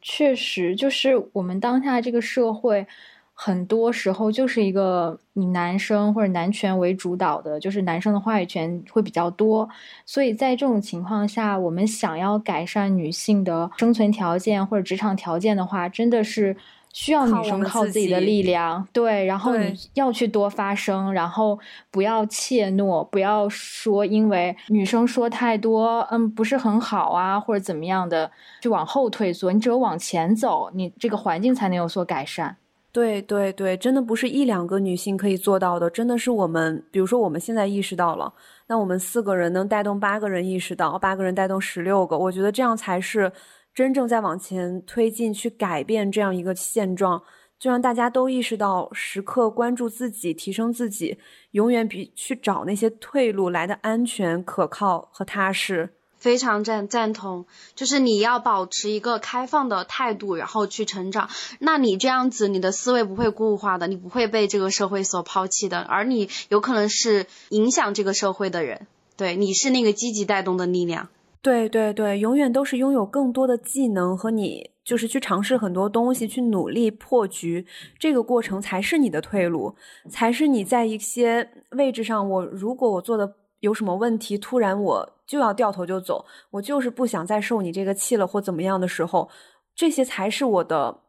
[0.00, 2.86] 确实，就是我们当下这个社会，
[3.34, 9.68] 很多时候就是一个以男生或者男权为主导的，就是男生的话语权会比较多。
[10.06, 16.56] 所以在这种情况下，我们想要改善女性的生存条件或者职场条件的话，真的是
[16.92, 21.56] 需要女生靠自己的力量，对，然后你要去多发声，然后
[21.90, 28.28] 不要怯懦，不要说因为女生说太多，嗯，不是很好啊，或者怎么样的，
[28.60, 29.52] 就往后退缩。
[29.52, 32.56] 你只有往前走，你这个环境才能有所改善。
[32.90, 38.32] 对对对，真的不是一两个女性可以做到的，真的是我们，比如说我们现在意识到了，
[38.66, 43.30] 那我们四个人能带动八个人意识到，八个人带动十六个，我觉得这样才是。
[43.78, 47.22] 真正在往前推进，去改变这样一个现状，
[47.60, 51.16] 就让大家都意识到，时刻关注自己，提升自己，
[51.52, 55.90] 永远比去找那些退路来的安全、可靠和踏实。
[56.16, 61.30] 非常赞赞同，就是你要保持一个开放的态度，然后去成长。
[61.60, 68.88] 那你这样子，你的思维不会固化的，你不会被这个社会所抛弃的，而你有可能是影响这个社会的人。
[69.16, 71.10] 对，你是那个积极带动的力量。
[71.40, 77.64] 对对对，永远都是拥有更多的技能和你，就是去尝试很多东西，去努力破局，
[77.98, 79.74] 这个过程才是你的退路，
[80.10, 89.30] 才是你在一些位置上，我如果我做的有什么问题，突然我就要掉头就走，我就是不想再受你这个气了或怎么样的时候，
[89.76, 91.02] 这些才是我的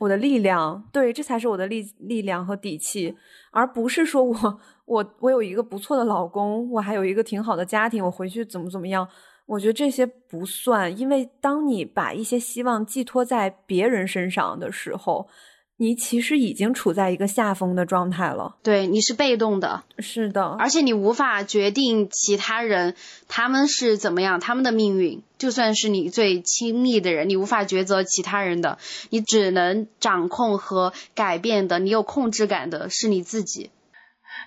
[0.00, 3.14] 我的力量，对，这才是我的力力量和底气，
[3.52, 9.06] 而不是说我我我有一个不错的老公，我还有一个挺好的家庭，我回去怎么怎么样。
[9.52, 15.28] 我觉得这些不算，因为当你把一些希望寄托在别人身上的时候，
[15.76, 18.56] 你其实已经处在一个下风的状态了。
[18.62, 22.94] 对，你是被动的，是的，而且你无法决定其他人
[23.28, 25.22] 他们是怎么样，他们的命运。
[25.36, 28.78] 就算是你最亲密的人，你无法抉择其他人的，
[29.10, 33.68] 你只能掌控和改变的，你有控制感的是你自己。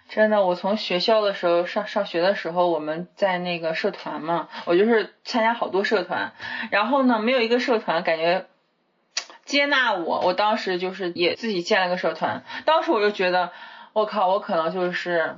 [0.08, 6.34] 真的，我从学校的时候上上学的时候，我们在那个社团嘛，我就是参加好多社团，
[6.70, 8.46] 然后呢，没有一个社团感觉
[9.46, 13.52] 接纳我，我当时就是也自己建了个社团，当时我就觉得，
[13.94, 15.38] 我靠，我可能就是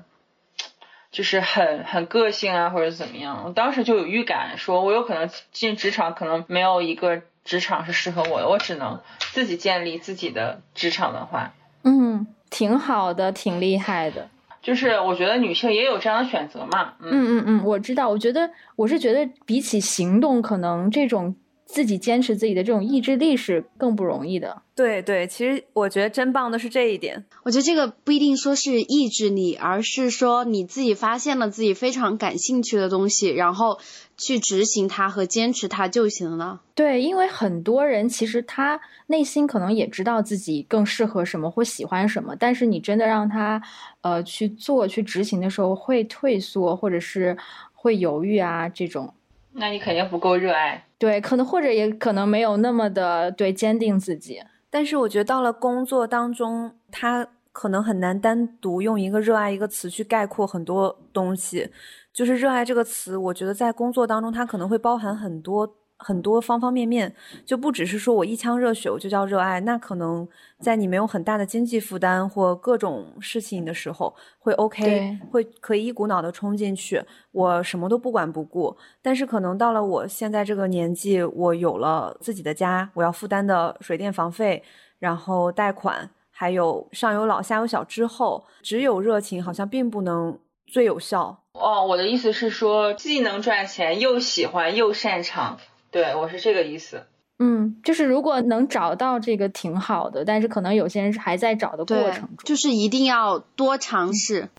[1.12, 11.54] 就是很很个性啊，或者怎么样，我当时就有预感，说我有可能进职场，可能没有一个职场是适合我的，我只能自己建立自己的职场文化。
[11.84, 14.30] 嗯，挺好的，挺厉害的。
[14.68, 17.07] 就是我觉得女性也有这样的选择嘛，嗯。
[17.09, 21.34] 嗯嗯，我知道，我觉得我是觉得比起行动，可能这种
[21.68, 24.63] 自己坚持自己的这种意志力是更不容易的。
[24.76, 27.26] 对对，其实我觉得真棒的是这一点。
[27.43, 33.80] 我觉得这个不一定说是意志力，而是说你自己发现了自己非常感兴趣的东西，然后。
[34.20, 36.63] 去执行它和坚持它就行了。
[36.74, 43.61] 对，因为很多人其实他内心可能也知道自己更适合什么或喜欢什么，但是你真的让他
[44.01, 47.38] 呃去做去执行的时候，会退缩或者是
[47.76, 49.13] 会犹豫啊这种。
[49.51, 50.87] 那你肯定不够热爱。
[51.00, 54.41] 对，可能或者也可能没有那么的对坚定自己。
[54.70, 61.72] 但是我觉得到了工作当中，他可能很难单独用一个热爱一个词去概括很多东西。
[62.12, 67.14] 就是热爱这个词，我觉得在工作当中，它可能会包含很多很多方方面面，
[67.45, 69.60] 就不只是说我一腔热血我就叫热爱。
[69.62, 70.28] 那可能
[70.60, 78.76] 在你没有很大的经济负担或各种事情的时候，会 OK，会可以一股脑的冲进去，我什么都不管不顾。
[79.02, 84.64] 但是可能到了我现在这个年纪，我有了自己的家，我要负担的水电房费，
[85.00, 90.38] 然后贷款，还有上有老下有小之后，只有热情好像并不能
[90.68, 91.43] 最有效。
[91.54, 95.58] 哦，我的意思是说，既能赚钱，又喜欢，又擅长，
[95.92, 97.04] 对我是这个意思。
[97.40, 104.50] 嗯，就是如果能找到这个挺好的，但是可能有些人是还在找的过程中，就是一定要多尝试。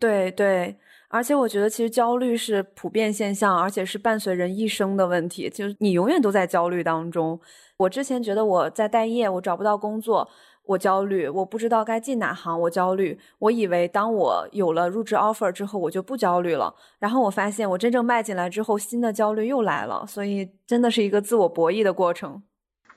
[0.00, 0.74] 对对，
[1.08, 7.40] 而且我觉得其实焦虑是普遍现象，而且是伴随人一生的问题，就是你永远都在焦虑当中。
[7.76, 10.28] 我之前觉得我在待业，我找不到工作。
[10.66, 12.58] 我焦虑，我不知道该进哪行。
[12.60, 16.74] 我焦虑，我以为当我有了入职 offer 之后，我就不焦虑了。
[16.98, 20.06] 然后我发现，我真正迈进来之后，新的焦虑又来了。
[20.06, 22.42] 所以，真的是一个自我博弈的过程。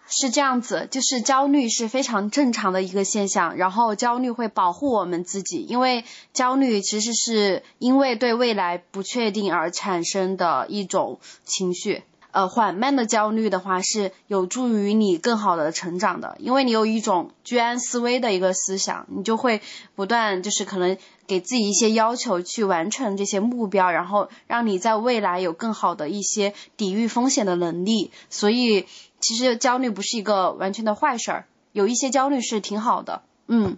[0.09, 3.57] 是这样子，就是焦虑是非常正常的一个现象。
[3.57, 12.03] 然后，焦虑会保护我们自己，因为焦虑其实是因为对未来不确定而产生的一种情绪。
[12.37, 19.59] 呃，缓慢的焦虑的话是有助于你更好的成长的，因为你有一种居安思危的一个思想，你就会
[19.95, 28.11] 不断就是可能给自己一些要求去完成这些目标，然后让你在未来有更好的一些抵御风险的能力。
[28.29, 28.85] 所以
[29.19, 33.23] 其实焦虑不是一个完全的坏事儿，有一些焦虑是挺好的。
[33.47, 33.77] 嗯，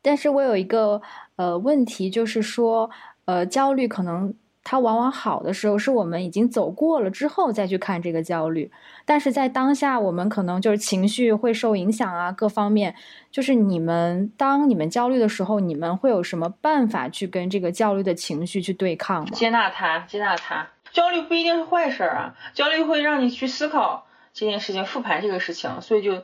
[0.00, 1.02] 但是我有一个
[1.34, 2.90] 呃问题，就是说
[3.24, 4.32] 呃焦虑可能。
[4.70, 8.70] 它往往好的时候是我们已经走过了之后再去看这个焦虑，
[9.04, 12.94] 但是在当下我们可能就是情绪会受影响啊，各方面。
[13.32, 19.30] 就是你们当你们焦虑的时候，你们会有什么办法去跟这个焦虑的情绪去对抗吗？
[19.32, 20.68] 接纳它，接纳它。
[20.92, 26.22] 焦虑不一定是坏事啊，焦虑会让你去思考这件事情，复盘这个事情，所以就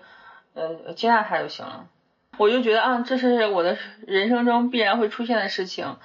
[0.54, 1.86] 呃接纳它就行了。
[2.38, 5.96] 我就觉得啊，这是我的人生中必然会出现的事情。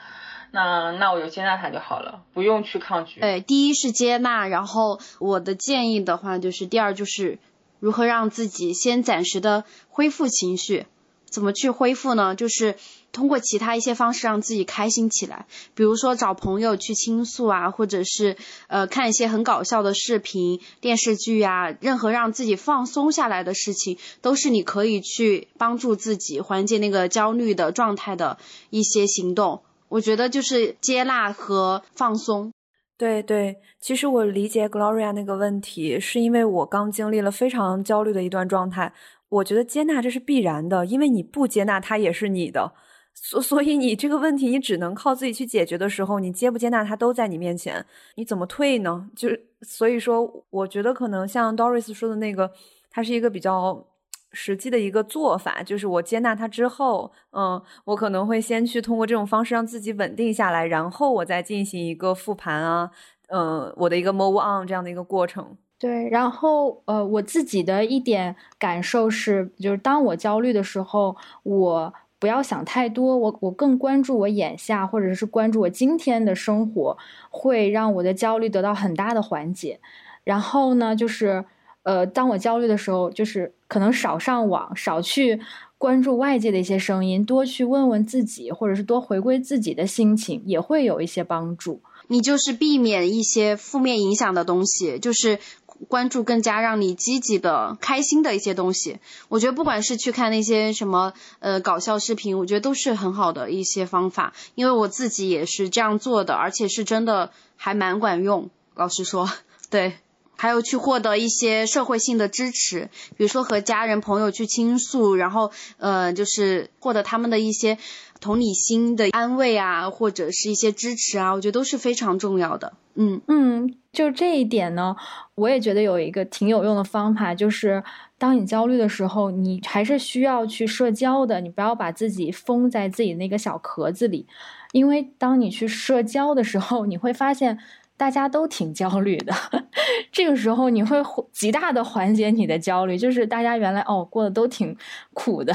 [0.52, 3.22] 那那我就接纳它就好了，不用去抗拒。
[3.22, 7.40] 对，第一是接纳，然后我的建议的话就是，第二就是
[7.80, 10.86] 如何让自己先暂时的恢复情绪。
[11.30, 12.36] 怎么去恢复呢？
[12.36, 12.76] 就是
[13.14, 15.46] 通过其他一些方式让自己开心起来，
[15.76, 18.36] 比如说找朋友去倾诉啊，或者是
[18.68, 28.38] 呃看一些很搞笑的视频、电视剧啊，任何让自己放松下来的事情，都是你可以去帮助自己缓解那个焦虑的状态的
[28.70, 29.62] 一些行动。
[29.92, 32.52] 我觉得就是接纳和放松。
[32.98, 38.94] 对对，其实我理解 Gloria 那个问题，是因为我刚经历了非常焦虑的一段状态。
[39.28, 42.72] 我觉得接纳这是必然的，因为你不接纳它也是你的，
[43.14, 47.86] 所所以你这个问题你只能靠自己去解决的时候，你接不接纳它都在你面前，
[48.16, 49.10] 你怎么退呢？
[49.14, 52.50] 就是所以说，我觉得可能像 Doris 说的那个，
[52.90, 53.86] 它是一个比较。
[54.34, 62.92] 实际的一个做法就是，我接纳他之后，嗯，我可能会先去通过这种方式让自己稳定下来，然后我再进行一个复盘啊，
[63.28, 65.58] 嗯，我的一个 move on 这样的一个过程。
[65.78, 76.98] 对，然后呃，我自己的一点感受是，就是当我焦虑的时候，我不要想太多，我我更关注我眼下，或者是关注我今天的生活，
[77.30, 79.80] 会让我的焦虑得到很大的缓解。
[80.24, 81.44] 然后呢，就是。
[81.84, 85.42] 呃，当我焦虑的时候，就是可能少上网，少去
[85.78, 91.82] 关注外界的一些声音，多去问问自己，或者是多回归自己的心情，也会有一些帮助。
[92.08, 95.40] 你就是避免一些负面影响的东西，就是
[95.88, 99.00] 关注更加让你积极的、开心的一些东西。
[99.30, 108.50] 我觉得不管是去看那些什么呃搞笑视频，我觉得都是很好的一些方法，因为我自己也是这样做的，而且是真的还蛮管用。
[108.76, 109.28] 老实说，
[109.72, 109.94] 对。
[110.42, 117.78] 还有去获得一些社会性的支持，比如说和家人朋友去倾诉，然后呃，就是获得他们的一些
[118.20, 122.74] 同理心的安慰啊，或者是一些支持啊，我觉得都是非常重要的。
[122.96, 124.96] 嗯嗯，就这一点呢，
[125.36, 127.84] 我也觉得有一个挺有用的方法，就是
[128.18, 134.26] 当你焦虑的时候，你还是需要去社交的，你不要把自己封在自己那个小壳子里，
[134.72, 137.60] 因为当你去社交的时候，你会发现。
[138.02, 139.32] 大家都挺焦虑的，
[140.12, 140.98] 这个时候你会
[141.32, 144.76] 极大的缓解你的焦虑，就是大家原来哦过得都挺
[145.14, 145.54] 苦的，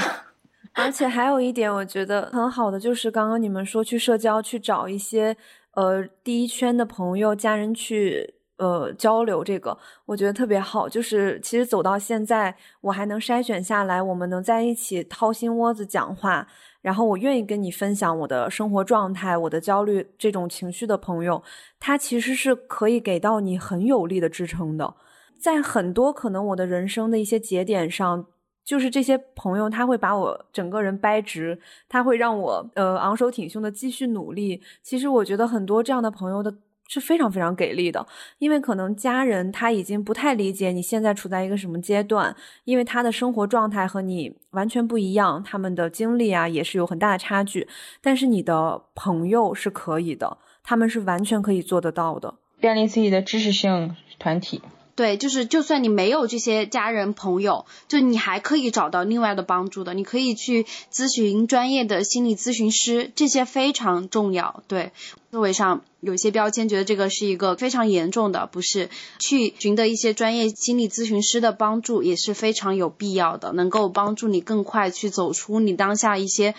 [0.72, 5.36] 而且还有一点我觉得很好的就是刚刚你们说去社交去找一些
[5.72, 16.46] 呃第一圈的朋友家人去呃交流，这个我觉得特别好，就是其实走到现在我还能筛选下来，我们能在一起掏心窝子讲话。
[16.86, 21.42] 然后我愿意跟你分享我的生活状态、我的焦虑这种情绪的朋友，
[21.80, 24.94] 他其实是可以给到你很有力的支撑的。
[25.36, 28.24] 在很多可能我的人生的一些节点上，
[28.64, 31.58] 就是这些朋友他会把我整个人掰直，
[31.88, 34.62] 他会让我呃昂首挺胸的继续努力。
[34.80, 36.54] 其实我觉得很多这样的朋友的。
[36.88, 38.06] 是非常非常给力的，
[38.38, 42.34] 因为可能家人他已经不太理解你现在处在一个什么阶段，
[42.64, 47.66] 因为他的生活状态和你完全不一样，他们的经历啊也是有很大的差距。
[48.00, 54.62] 但是你的朋友是可以的，他们是完全可以做得到的，建立自己的知识性团体。
[54.96, 59.92] 对，就是就算你没有这些家人朋友，就你还可以找到另外的帮助的。
[59.92, 64.62] 你可以去咨询专业的心理咨询师，这些非常重要。
[64.68, 64.92] 对，
[65.30, 76.54] 思维上有些标签，觉得这个是一个非常严重的，不是去寻得一些专业心理咨询师的帮助也是非常有必要的，能够帮助你更快去走出你当下一些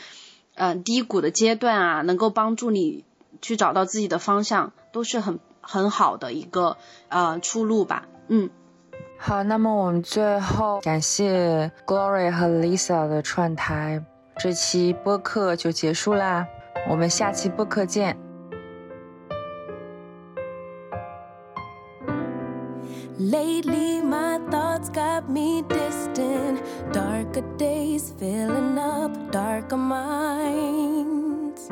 [0.54, 3.04] 嗯低谷的阶段啊，能够帮助你
[3.42, 6.78] 去找到自己的方向，都是很很好的一个
[7.10, 8.08] 呃出路吧。
[8.30, 8.50] 嗯，
[9.18, 14.04] 好，那么我们最后感谢 Glory 和 Lisa 的串台，
[14.38, 16.46] 这期播客就结束啦，
[16.90, 18.18] 我们下期播客见。
[23.18, 26.60] Lately my thoughts got me distant,
[26.92, 31.70] darker days filling up darker minds.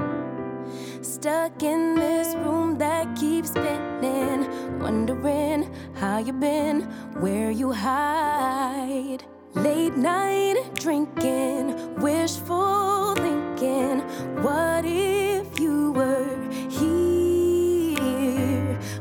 [1.01, 4.47] Stuck in this room that keeps spinning,
[4.79, 6.81] wondering How you been?
[7.21, 9.23] Where you hide?
[9.53, 14.01] Late night drinking, wishful thinking.
[14.43, 17.97] What if you were here?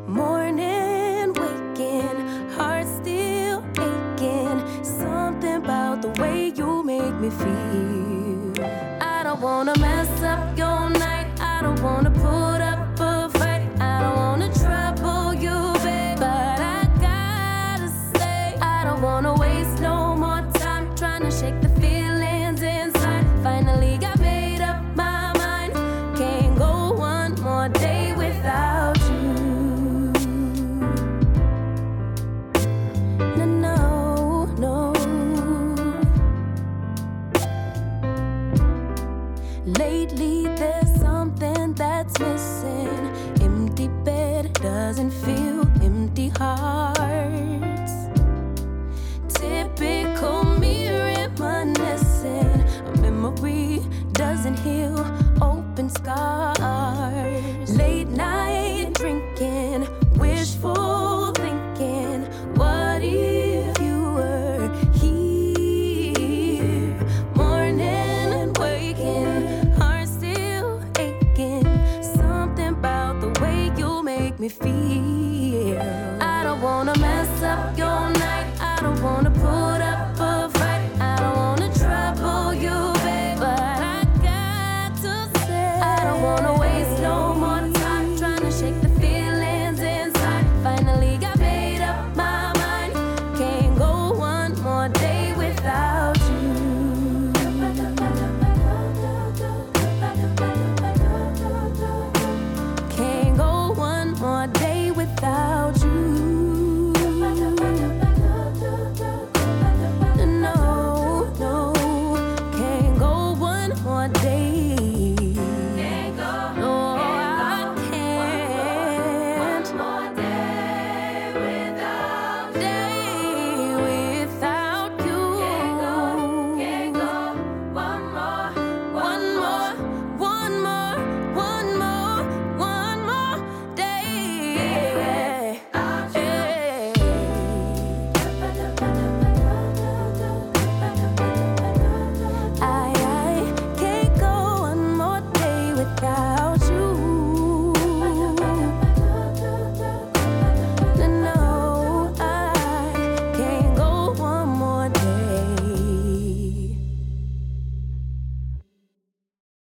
[0.07, 4.85] Morning waking, heart still aching.
[4.85, 8.65] Something about the way you make me feel.
[9.03, 11.27] I don't wanna mess up your night.
[11.41, 12.44] I don't wanna pull.